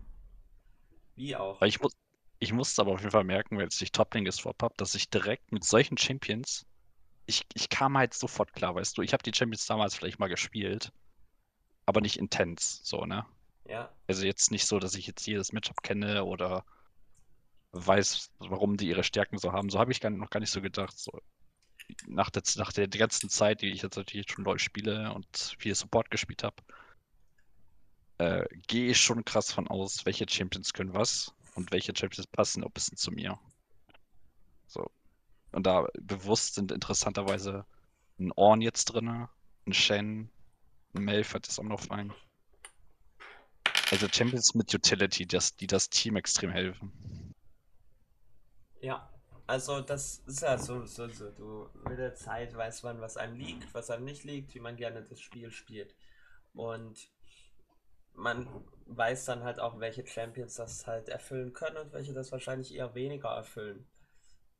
[1.16, 1.60] Wie auch.
[1.60, 1.92] Weil ich muss,
[2.40, 5.08] ich musste aber auf jeden Fall merken, weil jetzt ich Toplane geswappt habe, dass ich
[5.10, 6.66] direkt mit solchen Champions,
[7.28, 10.28] ich, ich kam halt sofort klar, weißt du, ich habe die Champions damals vielleicht mal
[10.28, 10.92] gespielt,
[11.86, 13.26] aber nicht intens, so, ne?
[13.66, 16.64] Ja, Also jetzt nicht so, dass ich jetzt jedes Matchup kenne oder
[17.72, 19.68] weiß, warum die ihre Stärken so haben.
[19.68, 20.98] So habe ich gar, noch gar nicht so gedacht.
[20.98, 21.20] So,
[22.06, 25.74] nach der, nach der ganzen Zeit, die ich jetzt natürlich schon LoL spiele und viel
[25.74, 26.56] Support gespielt habe,
[28.18, 32.64] äh, gehe ich schon krass von aus, welche Champions können was und welche Champions passen
[32.64, 33.38] ein bisschen zu mir.
[34.66, 34.90] So.
[35.52, 37.64] Und da bewusst sind interessanterweise
[38.18, 39.28] ein Orn jetzt drin,
[39.66, 40.30] ein Shen,
[40.94, 42.12] ein Malphite ist auch noch fein.
[43.90, 46.92] Also Champions mit Utility, das, die das Team extrem helfen.
[48.80, 49.08] ja.
[49.46, 51.30] Also das ist ja so, so, so.
[51.30, 54.76] Du mit der Zeit weiß man, was einem liegt, was einem nicht liegt, wie man
[54.76, 55.94] gerne das Spiel spielt.
[56.52, 57.08] Und
[58.14, 58.46] man
[58.86, 62.94] weiß dann halt auch, welche Champions das halt erfüllen können und welche das wahrscheinlich eher
[62.94, 63.86] weniger erfüllen.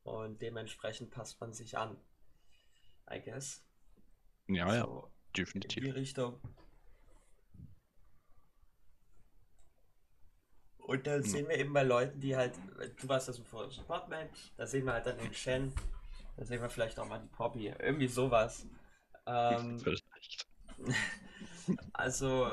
[0.09, 1.97] Und dementsprechend passt man sich an.
[3.11, 3.63] I guess.
[4.49, 5.11] Ja, ja, So
[5.63, 5.85] in definitiv.
[5.85, 6.41] die Richtung.
[10.79, 11.31] Und dann Hm.
[11.31, 12.55] sehen wir eben bei Leuten, die halt,
[13.01, 15.73] du warst das vorher Supportman, da sehen wir halt dann den Shen,
[16.37, 18.67] da sehen wir vielleicht auch mal die Poppy, irgendwie sowas.
[19.27, 20.47] Ähm, Vielleicht.
[21.93, 22.51] also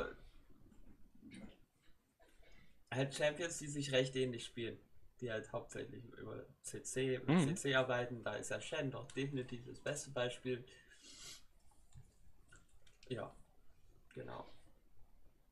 [2.91, 4.77] halt Champions, die sich recht ähnlich spielen,
[5.25, 7.55] die halt hauptsächlich über CC, mit Mhm.
[7.55, 10.63] CC arbeiten, da ist ja Shen doch definitiv das beste Beispiel.
[13.09, 13.35] Ja,
[14.13, 14.47] genau.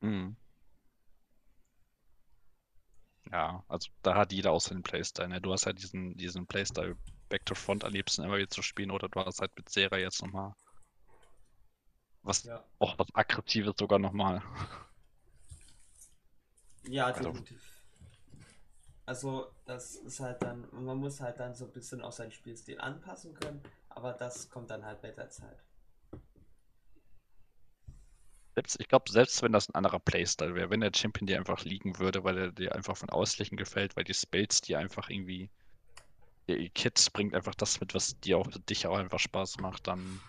[0.01, 0.35] Mhm.
[3.31, 5.27] Ja, also da hat jeder auch seinen Playstyle.
[5.29, 5.41] Ne?
[5.41, 6.95] Du hast halt diesen, diesen Playstyle
[7.29, 9.97] Back to Front am liebsten immer wieder zu spielen oder du hast halt mit Sera
[9.97, 10.53] jetzt nochmal
[12.21, 12.63] was, Ja.
[12.79, 14.43] auch was Aggressives sogar nochmal.
[16.83, 17.61] Ja, Also- definitiv.
[17.61, 17.72] Also,
[19.05, 23.33] das ist halt dann, man muss halt dann so ein bisschen auch seinen Spielstil anpassen
[23.33, 25.61] können, aber das kommt dann halt mit der Zeit.
[28.55, 31.63] Selbst, ich glaube, selbst wenn das ein anderer Playstyle wäre, wenn der Champion dir einfach
[31.63, 35.49] liegen würde, weil er dir einfach von Auslichen gefällt, weil die Spells dir einfach irgendwie,
[36.47, 40.19] der Kit bringt einfach das mit, was dir auch dich auch einfach Spaß macht, dann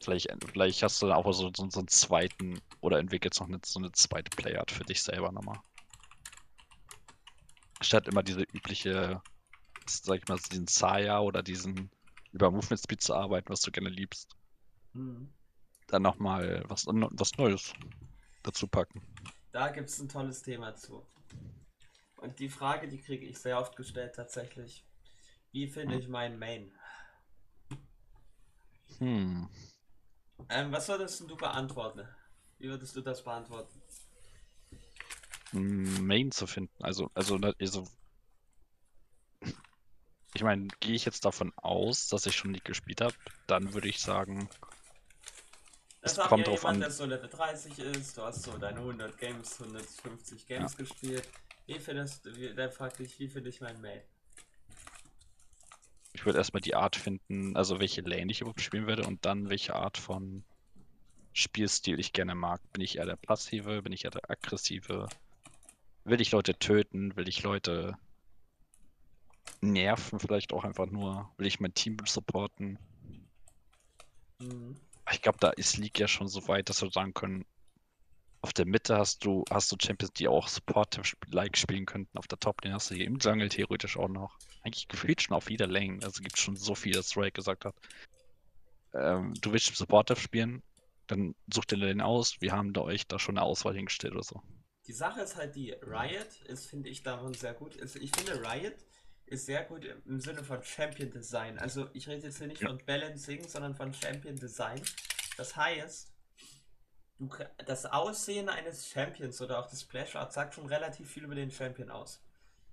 [0.00, 3.58] vielleicht, vielleicht hast du dann auch so, so, so einen zweiten oder entwickelst noch eine,
[3.64, 5.58] so eine zweite Playart für dich selber nochmal.
[7.82, 9.20] Statt immer diese übliche,
[9.86, 11.90] sag ich mal, diesen Saya oder diesen
[12.32, 14.36] über Movement Speed zu arbeiten, was du gerne liebst
[14.94, 15.28] Mhm.
[15.88, 17.74] dann nochmal was, was Neues
[18.42, 19.00] dazu packen.
[19.52, 21.06] Da gibt es ein tolles Thema zu.
[22.16, 24.84] Und die Frage, die kriege ich sehr oft gestellt tatsächlich.
[25.52, 26.00] Wie finde Hm.
[26.00, 26.72] ich meinen Main?
[28.98, 29.48] Hm.
[30.48, 32.06] Ähm, was würdest du beantworten?
[32.58, 33.80] Wie würdest du das beantworten?
[35.56, 36.72] Main zu finden.
[36.82, 37.88] Also, also, also
[40.34, 43.14] ich meine, gehe ich jetzt davon aus, dass ich schon League gespielt habe,
[43.46, 44.48] dann würde ich sagen,
[46.02, 46.80] Es kommt ja drauf jemand, an.
[46.80, 51.26] der so Level 30 ist, du hast so deine 100 Games, 150 Games gespielt.
[51.66, 54.02] Wie findest du, der fragt dich, wie finde ich meinen Main?
[56.16, 59.50] ich würde erstmal die Art finden, also welche Lane ich überhaupt spielen werde und dann
[59.50, 60.44] welche Art von
[61.34, 62.60] Spielstil ich gerne mag.
[62.72, 65.08] Bin ich eher der passive, bin ich eher der aggressive?
[66.06, 67.16] Will ich Leute töten?
[67.16, 67.98] Will ich Leute
[69.60, 71.32] nerven vielleicht auch einfach nur?
[71.36, 72.78] Will ich mein Team supporten?
[74.38, 74.76] Mhm.
[75.10, 77.44] Ich glaube, da ist League ja schon so weit, dass wir sagen können,
[78.40, 82.16] auf der Mitte hast du, hast du Champions, die auch Supportive-like spielen könnten.
[82.16, 84.38] Auf der Top-Lane hast du hier im Jungle theoretisch auch noch.
[84.62, 85.98] Eigentlich gefühlt schon auf jeder Lane.
[86.04, 87.74] Also gibt es schon so viel, dass Drake gesagt hat.
[88.94, 90.62] Ähm, du willst Supportive spielen,
[91.08, 92.40] dann such dir den aus.
[92.40, 94.40] Wir haben da euch da schon eine Auswahl hingestellt oder so.
[94.86, 97.74] Die Sache ist halt die, Riot ist, finde ich, darin sehr gut.
[97.76, 98.76] Ist, ich finde, Riot
[99.26, 101.58] ist sehr gut im, Sinne von Champion Design.
[101.58, 102.68] Also ich rede jetzt hier nicht Ja.
[102.68, 104.80] von Balancing, sondern von Champion Design.
[105.36, 106.12] Das heißt,
[107.18, 107.28] du,
[107.66, 111.50] das Aussehen eines Champions oder auch das Splash Art sagt schon relativ viel über den
[111.50, 112.22] Champion aus,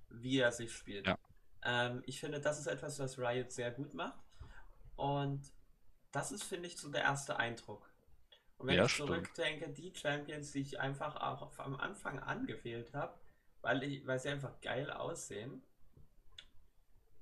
[0.10, 1.08] wie er sich spielt.
[1.08, 1.18] Ja.
[1.64, 4.22] Ähm, ich finde, das ist etwas, was Riot sehr gut macht.
[4.96, 5.52] Und
[6.12, 7.92] das ist, finde ich, so der erste Eindruck.
[8.64, 9.30] Und wenn Ja, ich stimmt.
[9.34, 13.20] zurückdenke, die Champions, die ich einfach auch am Anfang angewählt habe,
[13.62, 15.62] weil, ich, weil sie einfach geil aussehen,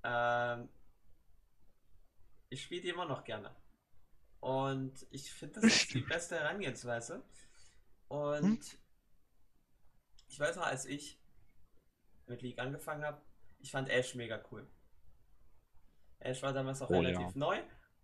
[0.03, 0.69] ähm,
[2.49, 3.55] ich spiele die immer noch gerne.
[4.41, 7.23] Und ich finde, das ist die beste Herangehensweise.
[8.09, 8.59] Und Hm?
[10.29, 11.19] ich weiß noch, als ich
[12.27, 13.21] mit League angefangen habe,
[13.59, 14.67] ich fand Ash mega cool.
[16.19, 17.35] Ash war damals auch Oh, relativ ja.
[17.35, 17.61] neu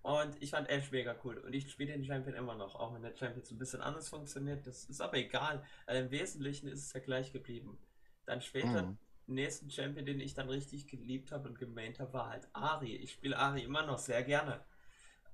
[0.08, 1.38] und ich fand Ash mega cool.
[1.38, 4.08] Und ich spiele den Champion immer noch, auch wenn der Champion so ein bisschen anders
[4.10, 4.66] funktioniert.
[4.66, 5.64] Das ist aber egal.
[5.86, 7.78] weil Im Wesentlichen ist es ja gleich geblieben.
[8.26, 8.98] Dann später, Mhm.
[9.28, 12.96] nächsten Champion, den ich dann richtig geliebt habe und gemaint habe, war halt Ari.
[12.96, 14.64] Ich spiele Ari immer noch sehr gerne.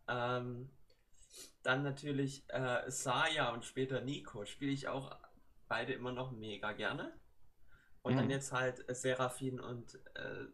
[0.08, 0.70] Ähm,
[1.64, 5.16] dann natürlich äh, Saya und später Nico spiele ich auch
[5.68, 7.14] beide immer noch mega gerne.
[8.02, 8.32] Und dann Mhm.
[8.32, 10.46] jetzt halt Seraphin und äh,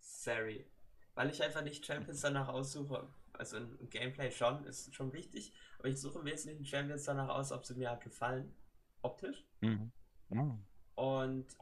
[0.00, 0.66] Sari.
[1.14, 3.08] Weil ich einfach nicht Champions danach aussuche.
[3.38, 5.52] Also ein Gameplay schon, ist schon wichtig.
[5.78, 8.54] Aber ich suche im Wesentlichen Champions danach aus, ob sie mir halt gefallen.
[9.02, 9.44] Optisch.
[9.62, 9.92] Mhm.
[10.30, 10.64] Mhm.
[10.96, 11.56] Und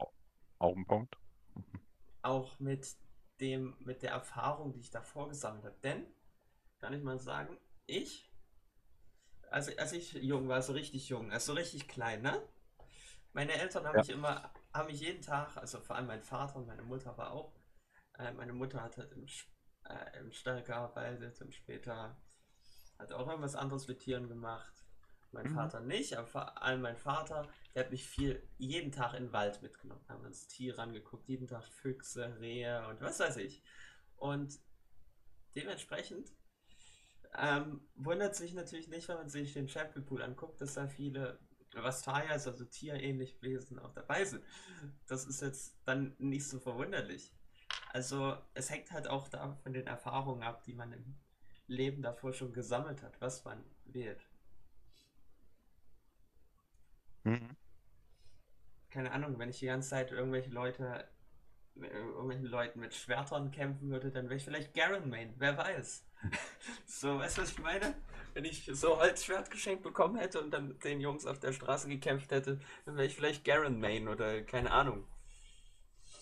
[0.59, 1.15] Auch ein Punkt.
[2.21, 2.95] auch mit
[3.39, 5.75] dem, mit der Erfahrung, die ich davor gesammelt habe.
[5.83, 6.05] Denn,
[6.79, 8.29] kann ich mal sagen, ich,
[9.49, 12.41] also als ich jung war, so richtig jung, also so richtig klein, ne?
[13.33, 14.01] Meine Eltern haben Ja.
[14.01, 17.31] mich immer, haben mich jeden Tag, also vor allem mein Vater und meine Mutter war
[17.31, 17.53] auch,
[18.19, 19.29] äh, meine Mutter hat halt im, äh,
[20.19, 22.17] im Stall gearbeitet und später
[22.99, 24.73] hat auch irgendwas anderes mit Tieren gemacht.
[25.31, 25.53] Mein Mhm.
[25.53, 29.33] Vater nicht, aber vor allem mein Vater, der hat mich viel, jeden Tag in den
[29.33, 30.03] Wald mitgenommen.
[30.07, 33.61] Haben uns Tiere angeguckt, jeden Tag Füchse, Rehe und was weiß ich.
[34.15, 34.59] Und
[35.55, 36.31] dementsprechend
[37.37, 41.39] ähm, wundert sich natürlich nicht, wenn man sich den Champion Pool anguckt, dass da viele
[41.73, 44.43] Vastayas, also tierähnliche Wesen auch dabei sind.
[45.07, 47.36] Das ist jetzt dann nicht so verwunderlich.
[47.97, 51.15] Also es hängt halt auch da von den Erfahrungen ab, die man im
[51.65, 54.21] Leben davor schon gesammelt hat, was man wählt.
[57.23, 57.57] Mhm.
[58.91, 61.09] keine Ahnung, wenn ich die ganze Zeit irgendwelche Leute,
[61.73, 66.05] mit irgendwelchen Leuten mit Schwertern kämpfen würde, dann wäre ich vielleicht Garen Main, wer weiß.
[66.85, 67.95] so, weißt du, was ich meine?
[68.35, 71.89] wenn ich so Holzschwert geschenkt bekommen hätte und dann mit den Jungs auf der Straße
[71.89, 75.07] gekämpft hätte, dann wäre ich vielleicht Garen Main oder keine Ahnung.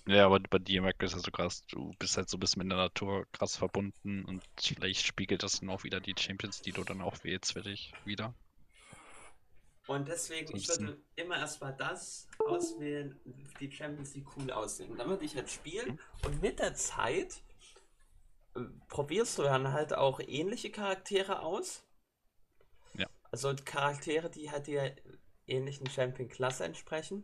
[0.07, 2.61] Ja, aber bei dir merkt es ja so krass, du bist halt so ein bisschen
[2.61, 6.71] mit der Natur krass verbunden und vielleicht spiegelt das dann auch wieder die Champions, die
[6.71, 8.35] du dann auch wählst für dich wieder.
[9.87, 13.19] Und deswegen, ich würde immer erstmal das auswählen,
[13.59, 14.95] die Champions, die cool aussehen.
[14.97, 15.99] Dann würde ich halt spielen mhm.
[16.25, 17.41] und mit der Zeit
[18.55, 21.83] äh, probierst du dann halt auch ähnliche Charaktere aus.
[22.93, 23.07] Ja.
[23.31, 24.95] Also Charaktere, die halt der
[25.47, 27.23] ähnlichen Champion-Klasse entsprechen.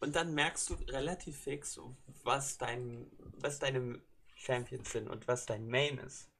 [0.00, 1.80] Und dann merkst du relativ fix,
[2.22, 4.00] was dein, was deine
[4.34, 6.30] Champions sind und was dein Main ist.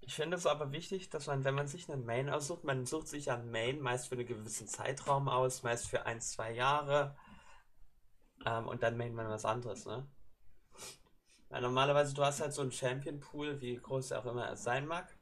[0.00, 3.08] Ich finde es aber wichtig, dass man, wenn man sich einen Main aussucht, man sucht
[3.08, 7.16] sich einen Main meist für einen gewissen Zeitraum aus, meist für ein, zwei Jahre.
[8.44, 10.06] Ähm, und dann main man was anderes, ne?
[11.48, 14.86] Weil normalerweise, du hast halt so einen Champion-Pool, wie groß er auch immer er sein
[14.86, 15.16] mag.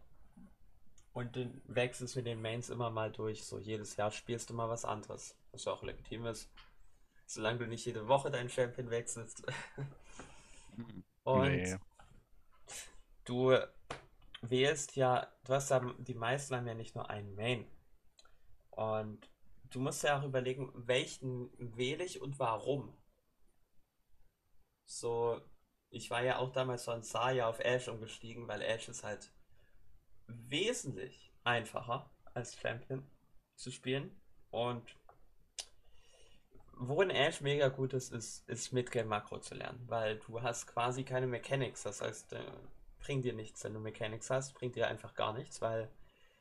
[1.12, 3.44] Und den wechselst mit den Mains immer mal durch.
[3.44, 5.36] So jedes Jahr spielst du mal was anderes.
[5.52, 6.50] Was ja auch legitim ist.
[7.26, 9.42] Solange du nicht jede Woche deinen Champion wechselst.
[11.24, 11.78] Und nee.
[13.24, 13.56] du
[14.42, 17.66] wählst ja, du hast ja, die meisten haben ja nicht nur einen Main.
[18.70, 19.30] Und
[19.70, 22.96] du musst ja auch überlegen, welchen wähle ich und warum.
[24.87, 25.40] So,
[25.90, 29.32] ich war ja auch damals von Saya auf Ash umgestiegen, weil Ash ist halt
[30.26, 33.08] wesentlich einfacher als Champion
[33.56, 34.20] zu spielen.
[34.50, 34.96] Und
[36.78, 41.04] worin Ash mega gut ist, ist, ist Midgame Makro zu lernen, weil du hast quasi
[41.04, 41.82] keine Mechanics.
[41.82, 42.42] Das heißt, äh,
[43.00, 45.90] bringt dir nichts, wenn du Mechanics hast, bringt dir einfach gar nichts, weil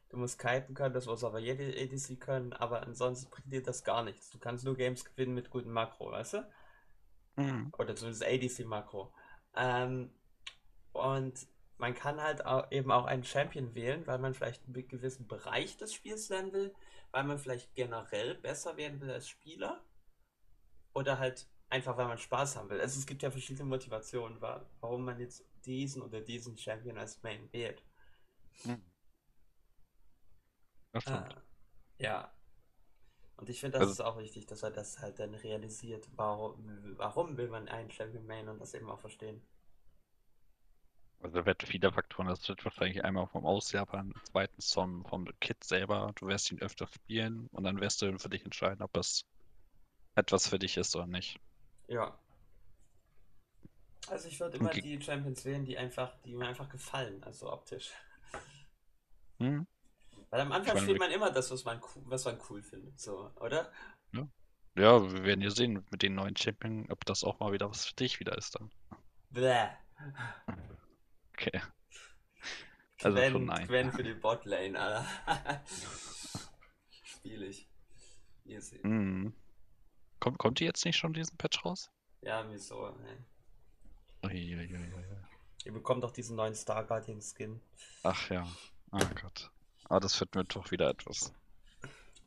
[0.09, 3.83] du musst kiten können, das muss aber jede ADC können, aber ansonsten bringt dir das
[3.83, 4.29] gar nichts.
[4.29, 6.47] Du kannst nur Games gewinnen mit gutem Makro, weißt du?
[7.35, 7.71] Mhm.
[7.77, 9.11] Oder zumindest ADC-Makro.
[9.55, 10.11] Ähm,
[10.91, 15.27] und man kann halt auch eben auch einen Champion wählen, weil man vielleicht einen gewissen
[15.27, 16.75] Bereich des Spiels lernen will,
[17.11, 19.83] weil man vielleicht generell besser werden will als Spieler.
[20.93, 22.79] Oder halt einfach, weil man Spaß haben will.
[22.79, 27.51] Also es gibt ja verschiedene Motivationen, warum man jetzt diesen oder diesen Champion als Main
[27.51, 27.83] wählt.
[28.63, 28.81] Hm.
[31.05, 31.27] Ah,
[31.97, 32.31] ja.
[33.37, 36.07] Und ich finde, das also, ist auch wichtig, dass er das halt dann realisiert.
[36.15, 39.41] Warum, warum will man einen Champion Main und das eben auch verstehen.
[41.23, 45.63] Also da wird viele Faktoren, das wird wahrscheinlich einmal vom Ausjapan, zweitens vom, vom Kit
[45.63, 49.25] selber, du wirst ihn öfter spielen und dann wirst du für dich entscheiden, ob es
[50.15, 51.39] etwas für dich ist oder nicht.
[51.87, 52.17] Ja.
[54.09, 54.81] Also ich würde immer okay.
[54.81, 57.91] die Champions wählen, die einfach, die mir einfach gefallen, also optisch.
[59.39, 59.65] Hm.
[60.29, 63.71] Weil am Anfang spielt man immer das, was man, was man cool findet, so, oder?
[64.11, 64.27] Ja.
[64.75, 67.85] ja, wir werden ja sehen mit den neuen Champions, ob das auch mal wieder was
[67.85, 68.71] für dich wieder ist dann.
[69.29, 69.67] Bäh.
[71.33, 71.61] Okay.
[73.01, 73.67] Also Gwen, schon nein.
[73.67, 75.05] Gwen für die Botlane, Alter.
[77.03, 77.67] Spiel ich.
[78.45, 78.81] Ihr seht.
[78.85, 79.33] Mm.
[80.23, 81.91] Kommt, kommt die jetzt nicht schon diesen Patch raus?
[82.21, 82.91] Ja, wieso?
[82.91, 83.25] Ne.
[85.65, 87.59] Ihr bekommt doch diesen neuen Star Guardian Skin.
[88.03, 88.47] Ach ja.
[88.93, 89.51] Oh Gott.
[89.83, 91.33] Aber das wird mir doch wieder etwas.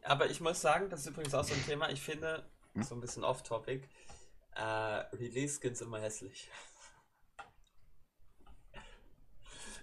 [0.03, 1.89] Aber ich muss sagen, das ist übrigens auch so ein Thema.
[1.89, 2.83] Ich finde, hm?
[2.83, 3.89] so ein bisschen off-topic,
[4.57, 6.51] äh, Release-Skins immer hässlich.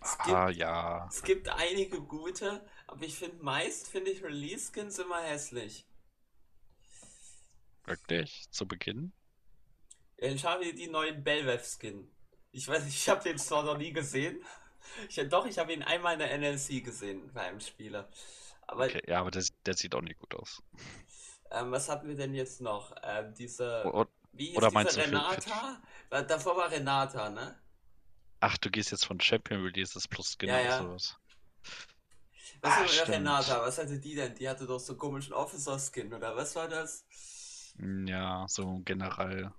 [0.03, 1.07] Es gibt, ah, ja.
[1.09, 5.87] Es gibt einige gute, aber ich finde meist finde ich Release-Skins immer hässlich.
[7.85, 8.49] Wirklich?
[8.49, 9.13] Zu Beginn?
[10.17, 12.09] Ich habe die neuen Belvev-Skin.
[12.51, 14.43] Ich weiß nicht, ich habe den zwar noch nie gesehen.
[15.09, 18.09] Ich, doch, ich habe ihn einmal in der NLC gesehen bei einem Spieler.
[18.67, 20.61] Aber, okay, ja, aber der, der sieht auch nicht gut aus.
[21.51, 22.95] Ähm, was hatten wir denn jetzt noch?
[23.03, 23.83] Ähm, diese.
[23.85, 25.81] O wie hieß oder meinst diese Renata?
[26.09, 26.23] Für...
[26.23, 27.59] Davor war Renata, ne?
[28.39, 30.77] Ach, du gehst jetzt von Champion Releases plus genau ja, ja.
[30.79, 31.17] sowas.
[32.61, 33.61] Was Ach, war Renata?
[33.61, 34.35] Was hatte die denn?
[34.35, 37.05] Die hatte doch so einen komischen Officer-Skin, oder was war das?
[37.79, 39.51] Ja, so generell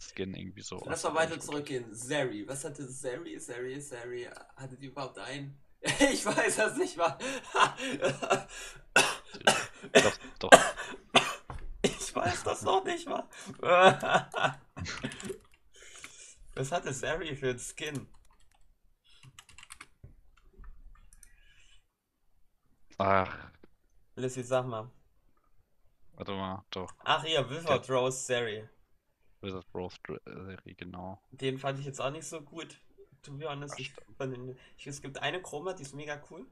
[0.00, 0.82] Skin irgendwie so.
[0.86, 1.94] Lass mal weiter zurückgehen.
[1.94, 2.48] Zeri.
[2.48, 3.38] Was hatte Zeri?
[3.38, 4.28] Zeri, Zeri.
[4.56, 5.60] Hatte die überhaupt einen?
[5.82, 7.18] ich weiß das nicht mal.
[9.92, 10.50] doch, doch.
[11.82, 13.26] Ich weiß das noch nicht mal.
[16.54, 18.06] Was hatte Zeri für ein Skin?
[22.98, 23.50] Ach.
[24.16, 24.90] Lissy, sag mal.
[26.20, 26.92] Warte mal, doch.
[26.98, 27.94] Ach hier, Wizard ja.
[27.94, 28.68] Rose Serie.
[29.40, 29.96] Wizard Rose
[30.26, 31.18] Serie, genau.
[31.30, 32.78] Den fand ich jetzt auch nicht so gut.
[33.22, 33.90] To be honest, ich,
[34.20, 36.44] den, ich, es gibt eine Chroma, die ist mega cool.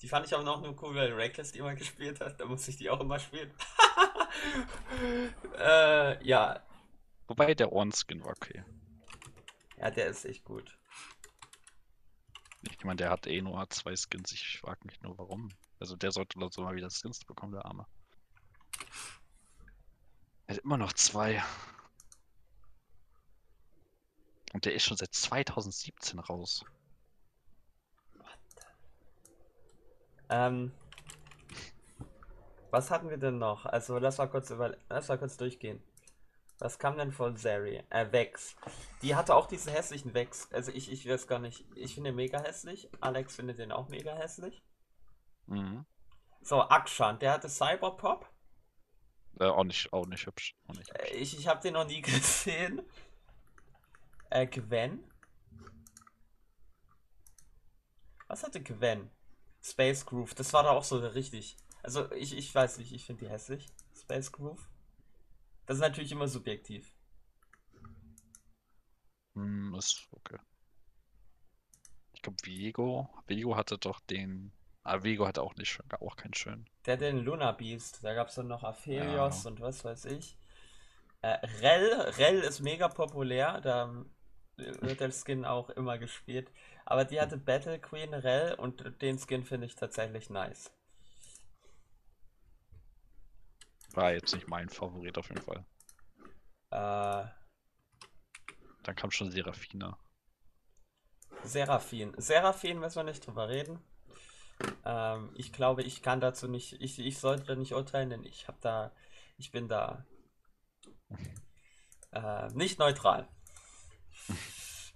[0.00, 2.38] Die fand ich aber noch nur cool, weil Reckless die immer gespielt hat.
[2.38, 3.52] Da muss ich die auch immer spielen.
[5.58, 6.62] äh, ja.
[7.26, 8.62] Wobei der One-Skin war okay.
[9.76, 10.78] Ja, der ist echt gut.
[12.62, 14.30] Ich meine, der hat eh nur zwei Skins.
[14.30, 15.48] Ich frage mich nur, warum.
[15.80, 17.86] Also der sollte so mal wieder Skins bekommen, der Arme.
[20.50, 21.40] Er hat immer noch zwei.
[24.52, 26.64] Und der ist schon seit 2017 raus.
[30.28, 30.72] Ähm,
[32.72, 33.64] was hatten wir denn noch?
[33.64, 35.80] Also lass mal kurz über, lass mal kurz durchgehen.
[36.58, 37.84] Was kam denn von Zeri?
[37.88, 38.56] Äh, Vex.
[39.02, 40.52] Die hatte auch diese hässlichen Vex.
[40.52, 41.64] Also ich, ich weiß gar nicht.
[41.76, 42.90] Ich finde den mega hässlich.
[43.00, 44.60] Alex findet den auch mega hässlich.
[45.46, 45.86] Mhm.
[46.42, 48.28] So, Akshan, der hatte Cyberpop.
[49.40, 50.54] Äh, auch, nicht, auch nicht hübsch.
[50.66, 51.10] Auch nicht hübsch.
[51.14, 52.82] Ich, ich habe den noch nie gesehen.
[54.28, 55.02] Äh, Gwen.
[58.28, 59.10] Was hatte Gwen?
[59.62, 60.34] Space Groove.
[60.34, 61.56] Das war da auch so richtig.
[61.82, 63.66] Also ich, ich weiß nicht, ich finde die hässlich.
[63.98, 64.68] Space Groove.
[65.64, 66.94] Das ist natürlich immer subjektiv.
[69.34, 70.38] Hm, ist okay.
[72.12, 73.08] Ich glaube, Viego.
[73.26, 74.52] Viego hatte doch den.
[75.02, 76.68] Viego hatte auch nicht schön, auch keinen schönen.
[76.86, 78.02] Der hat den Luna Beast.
[78.02, 79.50] Da gab es dann noch Aphelios Ja.
[79.50, 80.36] und was weiß ich.
[81.22, 83.60] Äh, Rell, Rell ist mega populär.
[83.60, 84.04] Da
[84.56, 86.50] wird der Skin auch immer gespielt.
[86.84, 90.72] Aber die hatte Battle Queen Rell und den Skin finde ich tatsächlich nice.
[93.92, 95.64] War jetzt nicht mein Favorit auf jeden Fall.
[96.70, 97.26] Äh,
[98.82, 99.98] Dann kam schon Serafina.
[101.42, 102.12] Seraphin.
[102.16, 103.78] Seraphin müssen wir nicht drüber reden.
[104.84, 108.58] Ähm, ich glaube, ich kann dazu nicht, ich, ich sollte nicht urteilen, denn ich habe
[108.60, 108.92] da,
[109.38, 110.04] ich bin da
[112.12, 113.28] äh, nicht neutral.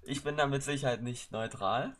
[0.03, 1.97] Ich bin da mit Sicherheit nicht neutral.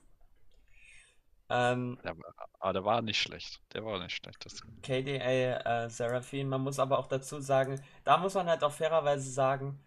[1.49, 3.61] Ähm, Der war, aber der war nicht schlecht.
[3.73, 4.45] Der war nicht schlecht.
[4.45, 8.73] Das, KDA äh, Seraphine, man muss aber auch dazu sagen, da muss man halt auch
[8.73, 9.81] fairerweise sagen,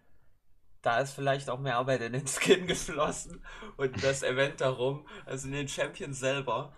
[0.82, 3.44] da ist vielleicht auch mehr Arbeit in den Skin geflossen
[3.78, 6.74] und das Event darum, also in den Champion selber.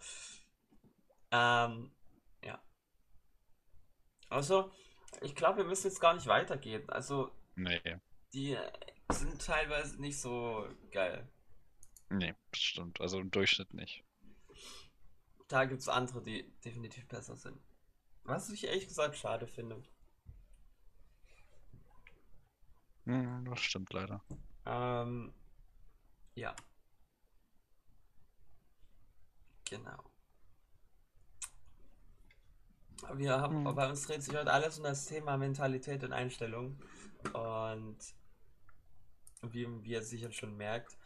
[1.30, 1.90] Ähm,
[2.44, 2.60] ja.
[4.28, 4.72] Also,
[5.22, 6.88] ich glaube, wir müssen jetzt gar nicht weitergehen.
[6.90, 7.80] Also, nee,
[8.32, 8.72] die äh,
[9.12, 11.28] sind teilweise nicht so geil.
[12.10, 13.00] nee, bestimmt.
[13.00, 14.04] Also im Durchschnitt nicht.
[15.48, 17.60] Da gibt es andere, die definitiv besser sind.
[18.24, 19.82] Was ich ehrlich gesagt schade finde.
[23.04, 24.22] Hm, das stimmt leider.
[24.66, 25.32] Ähm,
[26.34, 26.54] ja.
[29.64, 30.09] Genau.
[33.14, 33.74] Wir haben, Hm.
[33.74, 36.78] bei uns dreht sich heute alles um das Thema Mentalität und Einstellung.
[37.32, 37.98] Und
[39.42, 40.96] wie, wie ihr sicher schon merkt,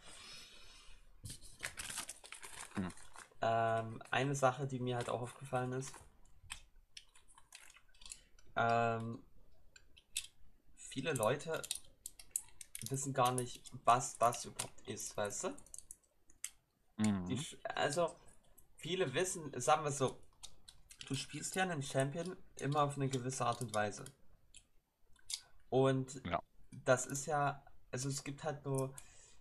[2.75, 2.93] Hm.
[3.41, 5.95] ähm, eine Sache, die mir halt auch aufgefallen ist,
[8.57, 9.23] ähm,
[10.77, 11.63] viele Leute
[12.89, 15.57] wissen gar nicht, was das überhaupt ist, weißt du?
[17.29, 17.39] Die, Mhm.
[17.39, 18.15] sch- also,
[18.77, 20.19] viele wissen, sagen wir so,
[21.05, 24.05] du spielst ja einen Champion immer auf eine gewisse Art und Weise.
[25.71, 26.41] Und Ja.
[26.71, 28.95] das ist ja, also es gibt halt nur,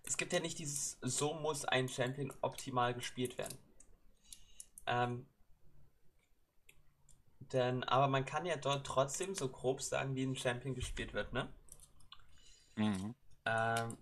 [0.03, 3.57] es gibt ja nicht dieses, so muss ein Champion optimal gespielt werden.
[4.85, 5.27] Ähm,
[7.51, 11.33] denn, aber man kann ja dort trotzdem so grob sagen, wie ein Champion gespielt wird,
[11.33, 11.53] ne?
[12.75, 13.13] Mhm.
[13.45, 13.97] Ähm,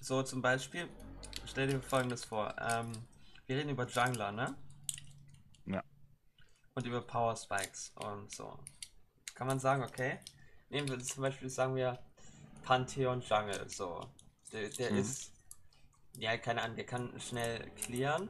[0.00, 0.88] so zum Beispiel,
[1.46, 2.54] stell dir folgendes vor.
[2.58, 2.92] Ähm,
[3.46, 4.56] wir reden über Jungler, ne?
[5.66, 5.82] Ja.
[6.74, 8.58] Und über Power Spikes und so.
[9.34, 10.18] Kann man sagen, okay?
[10.68, 11.98] Nehmen wir zum Beispiel, sagen wir,
[12.62, 14.08] Pantheon Jungle, so.
[14.52, 14.98] Der, der Mhm.
[14.98, 15.32] ist,
[16.18, 18.28] ja, keine Ahnung, der kann schnell clearen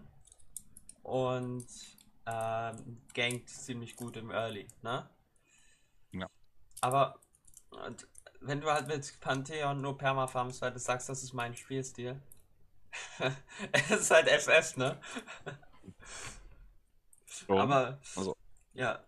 [1.02, 1.66] und
[2.26, 5.08] ähm, gankt ziemlich gut im Early, ne?
[6.12, 6.28] Ja.
[6.80, 7.20] Aber
[8.40, 12.20] wenn du halt mit Pantheon nur Permafarms, weil du sagst, das ist mein Spielstil.
[13.72, 14.98] es ist halt FF, ne?
[17.26, 18.36] So, Aber also
[18.74, 19.04] ja,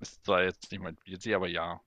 [0.00, 1.80] ist zwar jetzt nicht mein Spiel, aber ja,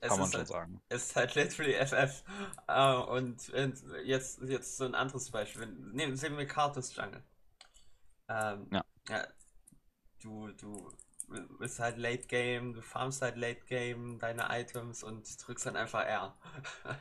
[0.00, 0.82] es kann man ist schon halt, sagen.
[0.88, 2.24] es ist halt literally FF.
[2.68, 5.66] Äh, und, und jetzt, jetzt so ein anderes Beispiel.
[5.66, 7.22] Nehmen, sehen wir Kartus Jungle.
[8.28, 8.84] Ähm, Ja.
[9.08, 9.26] ja.
[10.22, 10.92] Du, du
[11.58, 16.04] bist halt Late Game, du farmst halt Late Game deine Items und drückst dann einfach
[16.04, 16.36] R.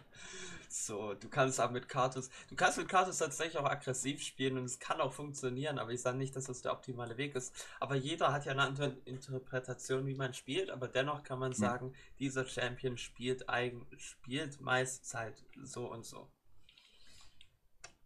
[0.74, 4.64] So, du kannst aber mit Kartus, du kannst mit Kartus tatsächlich auch aggressiv spielen und
[4.64, 7.54] es kann auch funktionieren, aber ich sage nicht, dass das der optimale Weg ist.
[7.82, 11.94] Aber jeder hat ja eine andere Interpretation, wie man spielt, aber dennoch kann man sagen,
[12.20, 16.32] dieser Champion spielt eigen, spielt meistens halt so und so.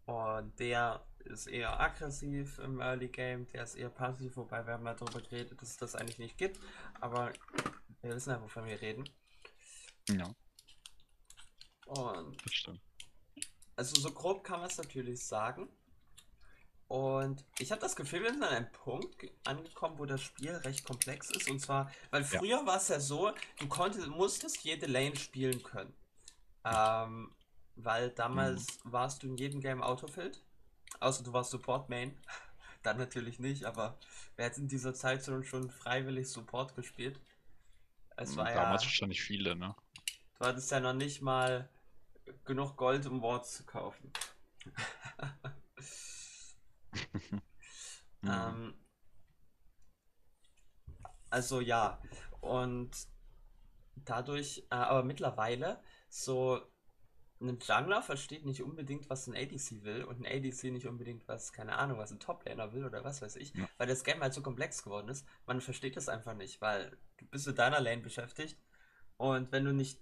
[0.08, 4.84] Und der ist eher aggressiv im Early Game, der ist eher passiv, wobei wir haben
[4.84, 6.60] mal darüber geredet, dass es das eigentlich nicht gibt,
[7.02, 7.32] aber
[8.02, 9.10] wir wissen ja, wovon wir reden.
[10.10, 10.34] Ja.
[11.88, 12.82] Und Das stimmt.
[13.76, 15.70] also so grob kann man es natürlich sagen.
[16.88, 20.52] Und ich habe das Gefühl, wir sind an einem Punkt ge- angekommen, wo das Spiel
[20.52, 21.50] recht komplex ist.
[21.50, 22.28] Und zwar, weil Ja.
[22.28, 25.96] früher war es ja so, du konntest, musstest jede Lane spielen können.
[26.64, 27.34] Ähm,
[27.76, 30.44] weil damals warst du in jedem Game Autofilled.
[31.00, 32.18] Außer du warst Support Main.
[32.84, 33.98] Dann natürlich nicht, aber
[34.36, 37.20] wer hat in dieser Zeit schon, schon freiwillig Support gespielt?
[38.16, 39.76] Es war Damals ja, wahrscheinlich viele, ne?
[40.40, 41.70] du hattest ja noch nicht mal
[42.46, 44.12] genug Gold, um Wards zu kaufen.
[46.96, 47.42] Mhm.
[48.28, 48.74] Ähm,
[51.30, 52.02] also ja,
[52.42, 52.92] und
[53.96, 56.62] dadurch, äh, aber mittlerweile, so
[57.42, 61.52] ein Jungler versteht nicht unbedingt, was ein ADC will und ein ADC nicht unbedingt, was,
[61.52, 63.68] keine Ahnung, was ein Toplaner will oder was weiß ich, Ja.
[63.78, 65.26] weil das Game halt so komplex geworden ist.
[65.46, 68.58] Man versteht das einfach nicht, weil du bist mit deiner Lane beschäftigt
[69.18, 70.00] und wenn du nicht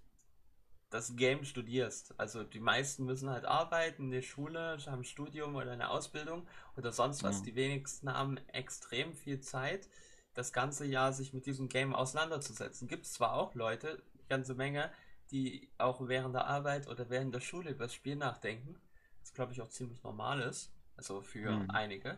[0.91, 5.55] das Game studierst, also die meisten müssen halt arbeiten, in der Schule, haben ein Studium
[5.55, 7.45] oder eine Ausbildung oder sonst was, Mhm.
[7.45, 9.89] die wenigsten haben extrem viel Zeit,
[10.35, 12.87] das ganze Jahr sich mit diesem Game auseinanderzusetzen.
[12.87, 14.91] Gibt es zwar auch Leute, eine ganze Menge,
[15.31, 18.79] die auch während der Arbeit oder während der Schule über das Spiel nachdenken,
[19.21, 21.69] was glaube ich auch ziemlich normal ist, also für Mhm.
[21.69, 22.17] einige,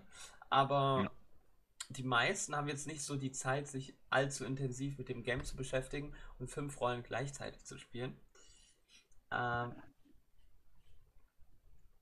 [0.49, 1.11] aber Ja.
[1.89, 5.55] die meisten haben jetzt nicht so die Zeit, sich allzu intensiv mit dem Game zu
[5.55, 8.15] beschäftigen und fünf Rollen gleichzeitig zu spielen.
[9.31, 9.75] Ähm,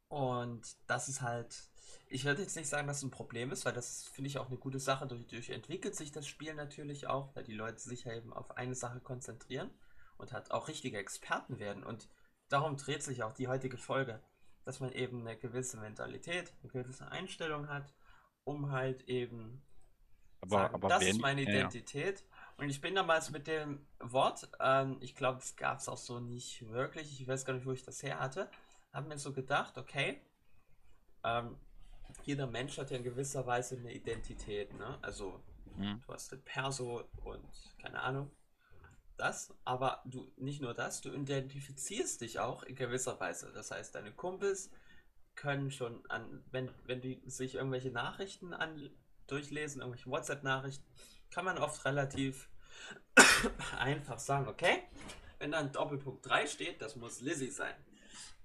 [0.08, 1.64] und das ist halt,
[2.08, 4.48] ich würde jetzt nicht sagen, dass es ein Problem ist, weil das finde ich auch
[4.48, 5.08] eine gute Sache.
[5.08, 8.76] Dadurch entwickelt sich das Spiel natürlich auch, weil die Leute sich ja eben auf eine
[8.76, 9.72] Sache konzentrieren
[10.18, 11.84] und halt auch richtige Experten werden.
[11.84, 12.10] Und
[12.50, 14.22] darum dreht sich auch die heutige Folge,
[14.66, 17.94] dass man eben eine gewisse Mentalität, eine gewisse Einstellung hat,
[18.44, 19.62] um halt eben
[20.42, 21.74] Aber, sagen, aber das wer ist meine ja, ja.
[21.74, 22.24] Identität.
[22.58, 26.20] Und ich bin damals mit dem Wort, ähm, ich glaube, das gab es auch so
[26.20, 28.50] nicht wirklich, ich weiß gar nicht, wo ich das her hatte,
[28.94, 30.22] habe mir so gedacht, okay,
[31.24, 31.58] ähm,
[32.24, 35.00] jeder Mensch hat ja in gewisser Weise eine Identität, ne?
[35.02, 35.42] Also
[35.78, 36.04] Mhm.
[36.06, 38.32] du hast den Perso und keine Ahnung,
[39.18, 43.52] das, aber du nicht nur das, du identifizierst dich auch in gewisser Weise.
[43.54, 44.72] Das heißt, deine Kumpels
[45.36, 48.90] können schon an, wenn, wenn die sich irgendwelche Nachrichten an,
[49.28, 50.86] durchlesen, irgendwelche WhatsApp-Nachrichten,
[51.32, 52.50] kann man oft relativ
[53.78, 54.84] einfach sagen, okay,
[55.40, 57.76] wenn dann Doppelpunkt 3 steht, das muss Lizzie sein.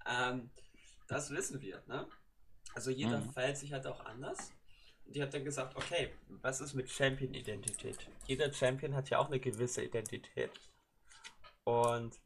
[0.06, 0.50] Ähm,
[1.08, 2.08] das wissen wir, ne?
[2.74, 3.30] Also jeder Mhm.
[3.32, 4.54] verhält sich halt auch anders.
[5.08, 8.08] Die hat dann gesagt, okay, was ist mit Champion-Identität?
[8.26, 10.50] Jeder Champion hat ja auch eine gewisse Identität.
[11.64, 12.18] Und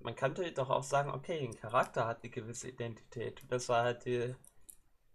[0.00, 3.42] man könnte doch auch sagen, okay, ein Charakter hat eine gewisse Identität.
[3.48, 4.34] Das war halt die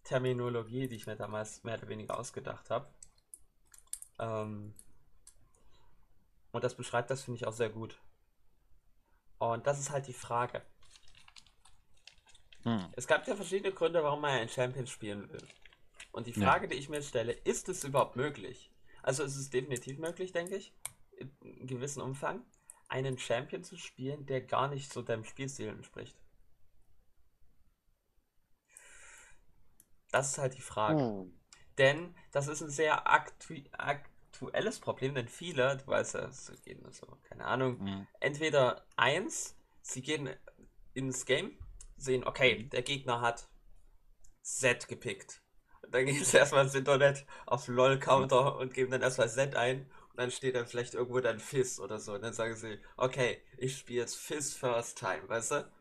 [0.04, 2.88] Terminologie, die ich mir damals mehr oder weniger ausgedacht habe.
[4.20, 4.74] Ähm,
[6.52, 8.00] und das beschreibt das, finde ich, auch sehr gut.
[9.40, 10.62] Und das ist halt die Frage.
[12.64, 12.88] Mhm.
[12.96, 15.48] Es gab ja verschiedene Gründe, warum man einen Champion spielen will.
[16.18, 16.48] Und die Ja.
[16.48, 18.72] Frage, die ich mir stelle, ist es überhaupt möglich?
[19.04, 20.74] Also es ist definitiv möglich, denke ich,
[21.42, 22.44] in gewissem Umfang,
[22.88, 26.18] einen Champion zu spielen, der gar nicht so deinem Spielstil entspricht.
[30.10, 31.04] Das ist halt die Frage.
[31.04, 31.30] Uh.
[31.78, 36.84] Denn das ist ein sehr aktu aktuelles Problem, denn viele, du weißt ja, es gehen
[36.94, 38.08] so, keine Ahnung, Mhm.
[38.22, 40.32] entweder eins, sie gehen
[40.96, 41.60] ins Game,
[41.96, 43.48] sehen, okay, der Gegner hat
[44.42, 45.44] Z gepickt.
[45.92, 49.90] Dann gehen sie erstmal ins Internet auf LOL-Counter und geben dann erstmal Z ein.
[50.10, 52.14] Und dann steht dann vielleicht irgendwo dann Fizz oder so.
[52.14, 55.72] Und dann sagen sie, okay, ich spiele jetzt Fizz First Time, weißt du?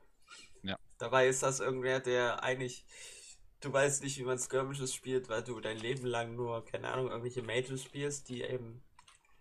[0.62, 0.78] Ja.
[0.98, 2.84] Dabei ist das irgendwer, der eigentlich,
[3.60, 7.08] du weißt nicht, wie man Skirmishes spielt, weil du dein Leben lang nur, keine Ahnung,
[7.08, 8.82] irgendwelche Mages spielst, die eben,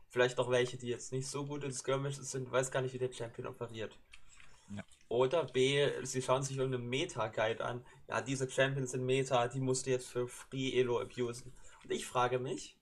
[0.09, 2.93] vielleicht auch welche, die jetzt nicht so gut in Skirmishes sind, du weißt gar nicht,
[2.93, 3.97] wie der Champion operiert.
[5.07, 7.85] Oder B, sie schauen sich irgendeinen Meta-Guide an.
[8.07, 11.53] Ja, diese Champions sind Meta, die musst du jetzt für Free Elo abusen.
[11.83, 12.77] Und ich frage mich,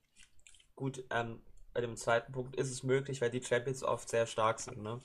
[0.76, 1.42] gut, ähm,
[1.74, 5.00] bei dem zweiten Punkt ist es möglich, weil die Champions oft sehr stark sind, ne?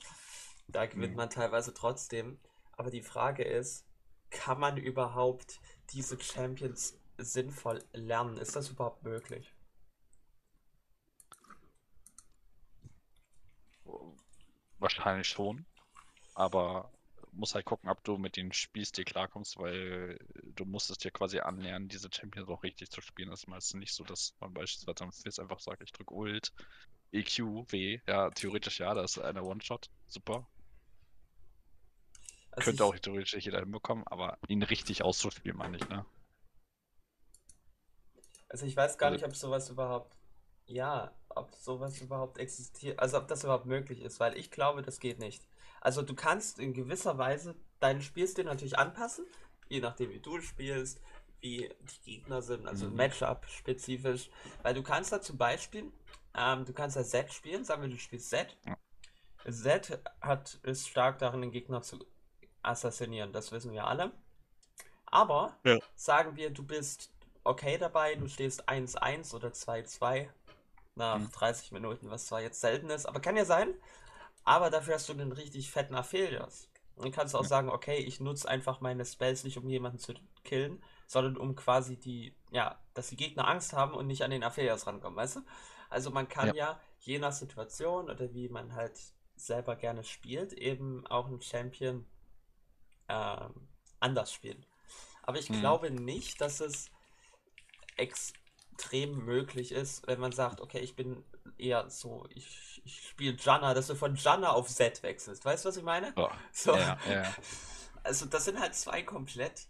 [0.68, 1.16] Da gewinnt Mhm.
[1.16, 2.38] man teilweise trotzdem.
[2.72, 3.86] Aber die Frage ist,
[4.30, 5.60] kann man überhaupt
[5.92, 8.36] diese Champions sinnvoll lernen?
[8.38, 9.52] Ist das überhaupt möglich?
[14.78, 15.66] Wahrscheinlich schon.
[16.34, 16.90] Aber
[17.32, 20.18] muss halt gucken, ob du mit den Spielstil klarkommst, weil
[20.54, 23.30] du musst es dir quasi anlernen, diese Champions auch richtig zu spielen.
[23.30, 26.52] Das ist meistens nicht so, dass man beispielsweise am Fizz einfach sagt, ich drücke Ult,
[27.12, 27.38] EQ,
[27.72, 28.00] W.
[28.06, 29.90] Ja, theoretisch ja, das ist eine One-Shot.
[30.06, 30.46] Super.
[32.52, 36.04] Also Könnte auch theoretisch jeder hinbekommen, aber ihn richtig auszuspielen, meine ich, ne?
[38.48, 40.16] Also ich weiß gar Also- nicht, ob sowas überhaupt,
[40.66, 44.98] ja, ob sowas überhaupt existiert, also ob das überhaupt möglich ist, weil ich glaube, das
[44.98, 45.46] geht nicht.
[45.80, 49.26] Also du kannst in gewisser Weise deinen Spielstil natürlich anpassen,
[49.68, 51.00] je nachdem wie du spielst,
[51.40, 52.96] wie die Gegner sind, also Mhm.
[52.96, 54.30] Matchup spezifisch.
[54.62, 55.90] Weil du kannst da zum Beispiel,
[56.34, 58.56] ähm, du kannst ja Z spielen, sagen wir, du spielst Z.
[58.66, 58.76] Ja.
[59.50, 62.04] Z hat, ist stark darin, den Gegner zu
[62.62, 64.12] assassinieren, das wissen wir alle.
[65.06, 65.78] Aber Ja.
[65.96, 67.10] sagen wir, du bist
[67.44, 70.30] okay dabei, du stehst 1-1 oder 2-2
[70.94, 71.32] nach Mhm.
[71.32, 73.74] 30 Minuten, was zwar jetzt selten ist, aber kann ja sein.
[74.44, 76.68] Aber dafür hast du einen richtig fetten Aphelios.
[76.96, 77.46] Und dann kannst du auch Ja.
[77.46, 80.14] sagen, okay, ich nutze einfach meine Spells nicht, um jemanden zu
[80.44, 84.44] killen, sondern um quasi die, ja, dass die Gegner Angst haben und nicht an den
[84.44, 85.40] Aphelios rankommen, weißt du?
[85.88, 88.98] Also man kann ja, je nach Situation oder wie man halt
[89.36, 92.06] selber gerne spielt, eben auch einen Champion
[93.08, 93.68] ähm,
[94.00, 94.64] anders spielen.
[95.22, 95.50] Aber ich Mhm.
[95.52, 96.90] glaube nicht, dass es
[97.96, 101.22] extrem möglich ist, wenn man sagt, okay, ich bin
[101.62, 105.44] eher so, ich, ich spiele Janna, dass du von Janna auf Z wechselst.
[105.44, 106.12] Weißt du, was ich meine?
[106.16, 106.30] Ja.
[106.52, 106.74] So.
[106.74, 107.34] Ja, ja.
[108.02, 109.66] Also das sind halt zwei komplett.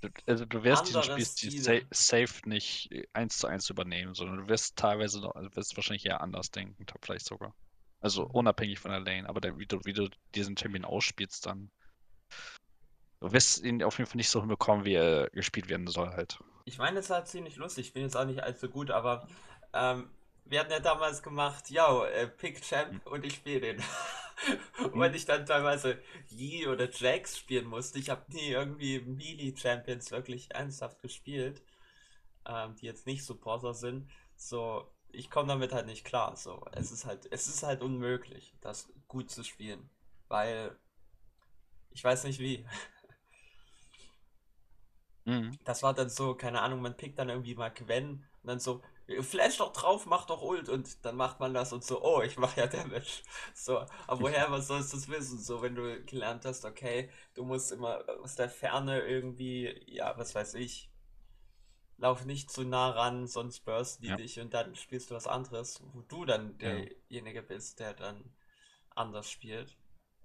[0.00, 4.48] Du, also du wirst diesen Spielstil sa safe nicht eins zu eins übernehmen, sondern du
[4.48, 7.54] wirst teilweise noch, also wirst wahrscheinlich eher anders denken, vielleicht sogar.
[8.00, 8.30] Also Mhm.
[8.30, 11.70] unabhängig von der Lane, aber der, wie, du, wie du diesen Champion ausspielst, dann
[13.20, 16.38] du wirst ihn auf jeden Fall nicht so hinbekommen, wie er gespielt werden soll halt.
[16.64, 17.88] Ich meine, es war ziemlich lustig.
[17.88, 19.28] Ich bin jetzt auch nicht allzu gut, aber
[19.72, 20.10] ähm,
[20.48, 23.78] wir hatten ja damals gemacht, ja, äh, Pick Champ und ich spiele den.
[24.84, 29.54] und wenn ich dann teilweise Yi oder Jax spielen musste, ich habe nie irgendwie Melee
[29.56, 31.62] Champions wirklich ernsthaft gespielt,
[32.46, 34.10] ähm, die jetzt nicht Supporter sind.
[34.36, 36.36] So, ich komme damit halt nicht klar.
[36.36, 39.90] So, es ist halt, es ist halt unmöglich, das gut zu spielen,
[40.28, 40.76] weil
[41.90, 42.66] ich weiß nicht wie.
[45.24, 45.58] Mhm.
[45.64, 48.82] Das war dann so, keine Ahnung, man pickt dann irgendwie mal Gwen und dann so,
[49.20, 52.36] flash doch drauf, mach doch Ult und dann macht man das und so, oh, ich
[52.38, 53.22] mache ja Damage.
[53.54, 55.38] So, aber woher, was sollst du das wissen?
[55.38, 60.34] So, wenn du gelernt hast, okay, du musst immer aus der Ferne irgendwie, ja, was
[60.34, 60.90] weiß ich,
[61.98, 64.16] lauf nicht zu nah ran, sonst bursten die Ja.
[64.16, 68.32] dich und dann spielst du was anderes, wo du dann derjenige bist, der dann
[68.94, 69.76] anders spielt.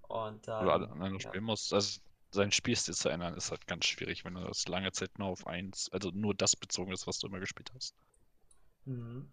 [0.04, 1.20] Und dann, Oder anderen ja.
[1.20, 1.74] spielen musst.
[1.74, 2.00] Also
[2.34, 5.46] sein Spielstil zu ändern, ist halt ganz schwierig, wenn du das lange Zeit nur auf
[5.46, 7.94] eins, also nur das bezogen ist, was du immer gespielt hast.
[8.86, 9.32] Mhm.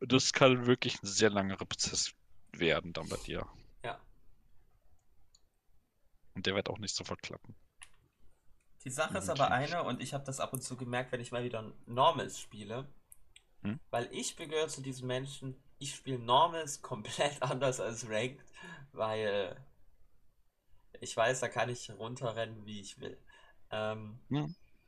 [0.00, 2.12] Das kann wirklich ein sehr langer Prozess
[2.52, 3.46] werden dann bei dir.
[3.84, 4.00] Ja.
[6.34, 7.54] Und der wird auch nicht sofort klappen.
[8.84, 11.30] Die Sache ist aber eine, und ich habe das ab und zu gemerkt, wenn ich
[11.30, 12.88] mal wieder Normals spiele,
[13.62, 13.78] Hm?
[13.90, 18.44] weil ich gehöre zu diesen Menschen, ich spiele Normals komplett anders als Ranked,
[18.92, 19.56] weil
[21.00, 23.18] ich weiß, da kann ich runterrennen, wie ich will.
[23.70, 24.18] Ähm,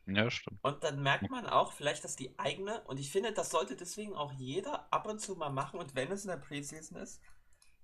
[0.06, 0.60] Ja, stimmt.
[0.62, 4.14] und dann merkt man auch vielleicht, dass die eigene, und ich finde, das sollte deswegen
[4.14, 7.22] auch jeder ab und zu mal machen, und wenn es in der Preseason ist,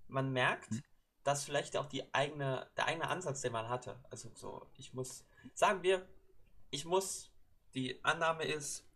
[0.08, 0.82] man merkt, Hm.
[1.24, 4.02] dass vielleicht auch die eigene, der eigene Ansatz, den man hatte.
[4.10, 6.06] Also so, ich muss, sagen wir,
[6.70, 7.30] ich muss,
[7.74, 8.86] die Annahme ist,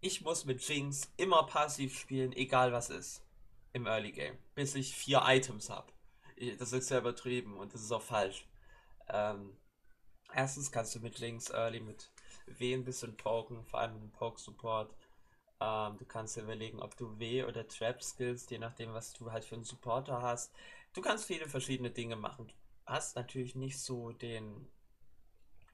[0.00, 3.22] ich muss mit Jinx immer passiv spielen, egal was ist,
[3.72, 5.92] im Early Game, bis ich vier Items habe.
[6.58, 8.46] Das ist ja übertrieben und das ist auch falsch.
[9.08, 9.56] Ähm,
[10.32, 12.10] erstens kannst du mit Jinx Early mit
[12.46, 14.94] W ein bisschen poken, vor allem mit dem Poke-Support.
[15.60, 19.32] Ähm, du kannst dir überlegen, ob du W oder Trap skills, je nachdem, was du
[19.32, 20.52] halt für einen Supporter hast.
[20.92, 22.48] Du kannst viele verschiedene Dinge machen.
[22.48, 22.54] Du
[22.86, 24.68] hast natürlich nicht so den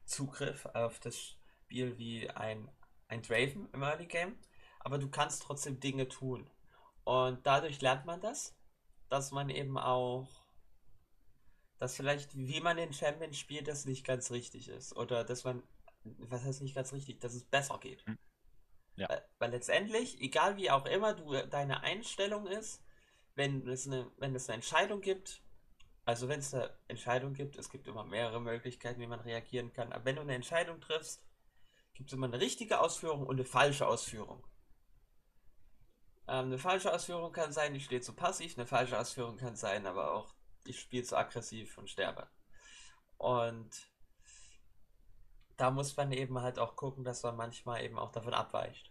[0.05, 2.71] Zugriff auf das Spiel wie ein,
[3.09, 4.39] ein Draven im Early Game,
[4.81, 6.49] aber du kannst trotzdem Dinge tun.
[7.05, 8.55] Und dadurch lernt man das,
[9.09, 10.29] dass man eben auch,
[11.79, 14.97] dass vielleicht, wie man den Champion spielt, das nicht ganz richtig ist.
[14.97, 15.63] Oder dass man,
[16.05, 18.05] was heißt nicht ganz richtig, dass es besser geht.
[18.07, 18.19] Hm.
[18.97, 19.09] Ja.
[19.09, 22.83] Weil, weil letztendlich, egal wie auch immer du deine Einstellung ist,
[23.35, 25.43] wenn es eine, wenn es eine Entscheidung gibt,
[26.05, 29.93] also wenn es eine Entscheidung gibt, es gibt immer mehrere Möglichkeiten, wie man reagieren kann,
[29.93, 31.25] aber wenn du eine Entscheidung triffst,
[31.95, 34.47] gibt es immer eine richtige Ausführung und eine falsche Ausführung.
[36.27, 39.87] Ähm, eine falsche Ausführung kann sein, ich stehe zu passiv, eine falsche Ausführung kann sein,
[39.87, 40.35] aber auch
[40.65, 42.29] ich spiele zu aggressiv und sterbe.
[43.17, 43.90] Und
[45.61, 48.91] da muss man eben halt auch gucken, dass man manchmal eben auch davon abweicht.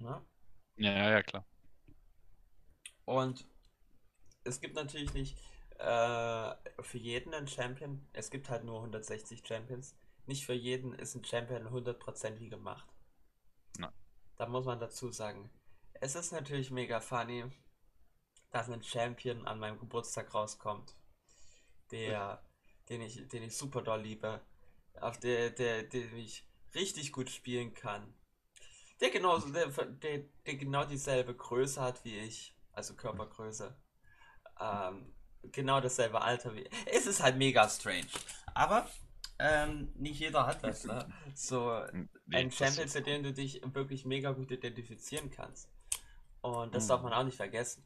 [0.00, 0.24] Ja?
[0.76, 1.44] Ja, ja, klar.
[3.04, 3.46] Und
[4.44, 5.38] es gibt natürlich nicht
[5.78, 8.08] äh, für jeden einen Champion.
[8.14, 9.94] Es gibt halt nur 160 Champions.
[10.24, 12.88] Nicht für jeden ist ein Champion hundertprozentig gemacht.
[13.78, 13.92] Nein.
[14.36, 15.50] Da muss man dazu sagen.
[16.00, 17.44] Es ist natürlich mega funny,
[18.50, 20.94] dass ein Champion an meinem Geburtstag rauskommt,
[21.90, 22.42] der,
[22.88, 24.40] den ich, den ich super doll liebe,
[25.00, 28.14] auf der, der, den ich richtig gut spielen kann,
[29.00, 33.76] der genauso, der, der, der genau dieselbe Größe hat wie ich, also Körpergröße,
[34.60, 35.14] ähm,
[35.52, 36.68] genau dasselbe Alter wie.
[36.86, 38.06] Es ist halt mega strange.
[38.54, 38.88] Aber
[39.38, 41.08] ähm, nicht jeder hat das, ne?
[41.34, 41.82] So
[42.30, 45.70] ein Champion, zu dem du dich wirklich mega gut identifizieren kannst.
[46.42, 46.88] Und das Mhm.
[46.88, 47.84] darf man auch nicht vergessen.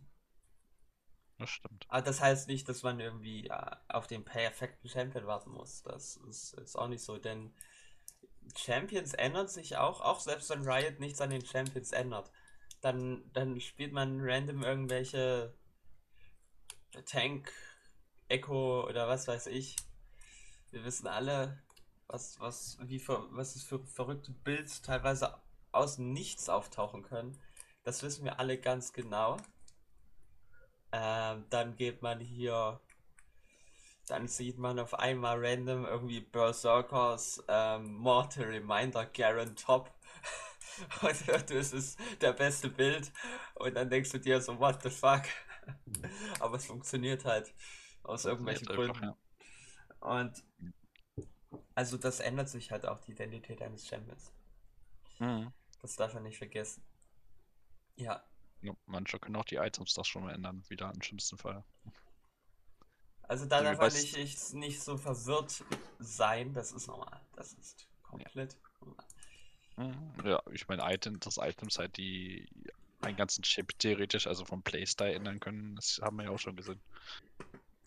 [1.40, 1.86] Das stimmt.
[1.88, 5.82] Aber das heißt nicht, dass man irgendwie äh, auf den perfekten Champion warten muss.
[5.82, 7.54] Das ist, ist auch nicht so, denn
[8.56, 12.30] Champions ändern sich auch, auch selbst wenn Riot nichts an den Champions ändert.
[12.82, 15.54] Dann, dann spielt man random irgendwelche
[17.06, 17.50] Tank,
[18.28, 19.76] Echo oder was weiß ich.
[20.70, 21.62] Wir wissen alle,
[22.06, 25.38] was, was, wie was es für verrückte Builds teilweise
[25.72, 27.40] aus Nichts auftauchen können.
[27.82, 29.38] Das wissen wir alle ganz genau.
[30.92, 32.80] Ähm, dann geht man hier,
[34.08, 39.90] dann sieht man auf einmal random irgendwie Berserkers ähm, Mortal Reminder Garen Top.
[41.02, 43.12] Und das ist der beste Bild.
[43.54, 45.22] Und dann denkst du dir so, what the fuck?
[46.40, 47.52] Aber es funktioniert halt
[48.02, 49.04] aus irgendwelchen Gründen.
[49.04, 49.16] einfach,
[50.00, 50.42] Und
[51.74, 54.32] also das ändert sich halt auch die Identität eines Champions.
[55.18, 55.52] Mhm.
[55.82, 56.82] Das darf man nicht vergessen.
[57.96, 58.24] Ja,
[58.62, 61.64] Ja, Manche können auch die Items das schon mal ändern, wieder im schlimmsten Fall.
[63.22, 65.64] also da So wie darf man nicht, nicht, nicht so verwirrt
[65.98, 66.52] sein.
[66.52, 67.20] Das ist normal.
[67.36, 69.06] Das ist komplett normal.
[69.76, 70.12] Mhm.
[70.24, 72.48] Ja, ich meine, Item, das Items halt, die
[73.00, 76.56] einen ganzen Chip theoretisch, also vom Playstyle ändern können, das haben wir ja auch schon
[76.56, 76.80] gesehen.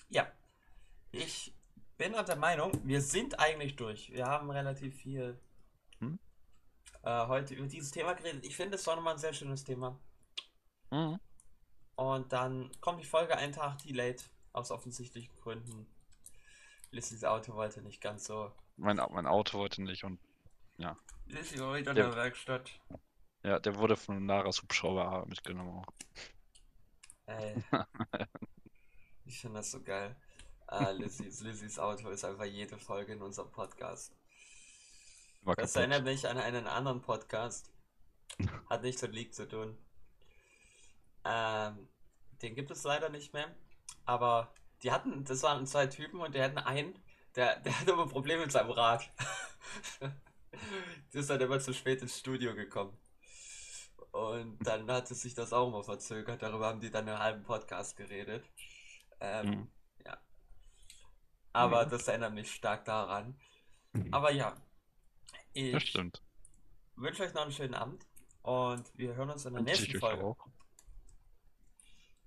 [0.10, 0.32] Ja,
[1.12, 1.54] ich
[1.98, 4.12] bin auch der Meinung, wir sind eigentlich durch.
[4.12, 5.40] Wir haben relativ viel
[6.00, 6.18] Hm?
[7.04, 8.44] äh, heute über dieses Thema geredet.
[8.44, 10.00] Ich finde, es war nochmal ein sehr schönes Thema.
[10.94, 11.20] Mhm.
[11.96, 15.88] Und dann kommt die Folge einen Tag delayed, aus offensichtlichen Gründen.
[16.92, 18.52] Lissys Auto wollte nicht ganz so.
[18.78, 20.20] Mein, mein Auto wollte nicht und
[21.26, 22.04] Lissy war wieder in Ja.
[22.10, 22.70] der Werkstatt.
[23.44, 25.84] ja, der wurde von Naras Hubschrauber mitgenommen.
[27.26, 27.64] Ey.
[29.26, 30.16] ich finde das so geil.
[30.70, 34.14] Äh, Lissys, Lissys Auto ist einfach jede Folge in unserem Podcast.
[35.42, 35.90] War Das kaputt.
[35.92, 37.72] erinnert mich an einen anderen Podcast.
[38.70, 39.78] Hat nichts mit League zu tun.
[41.26, 41.90] Ähm,
[42.42, 43.56] den gibt es leider nicht mehr.
[44.06, 44.54] Aber
[44.84, 47.00] die hatten, das waren zwei Typen und die hatten einen,
[47.36, 49.10] der, der hatte immer Probleme mit seinem Rad.
[50.02, 52.98] der ist dann immer zu spät ins Studio gekommen.
[54.12, 56.42] Und dann hatte sich das auch immer verzögert.
[56.42, 58.44] Darüber haben die dann einen halben Podcast geredet.
[59.20, 59.72] Ähm, Mhm.
[61.54, 61.90] Aber Mhm.
[61.90, 63.40] das erinnert mich stark daran.
[64.12, 64.56] Aber ja,
[65.54, 66.22] ich stimmt.
[66.96, 68.06] wünsche euch noch einen schönen Abend
[68.42, 70.24] und wir hören uns in der nächsten Folge.
[70.24, 70.38] auch.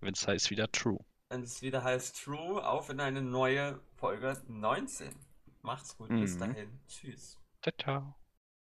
[0.01, 0.99] Wenn es heißt wieder True.
[1.29, 5.15] Wenn es wieder heißt True, auf in eine neue Folge 19.
[5.63, 6.41] Macht's gut, bis Mhm.
[6.41, 6.81] dahin.
[6.89, 7.39] Tschüss.
[7.63, 8.17] Ciao, ciao.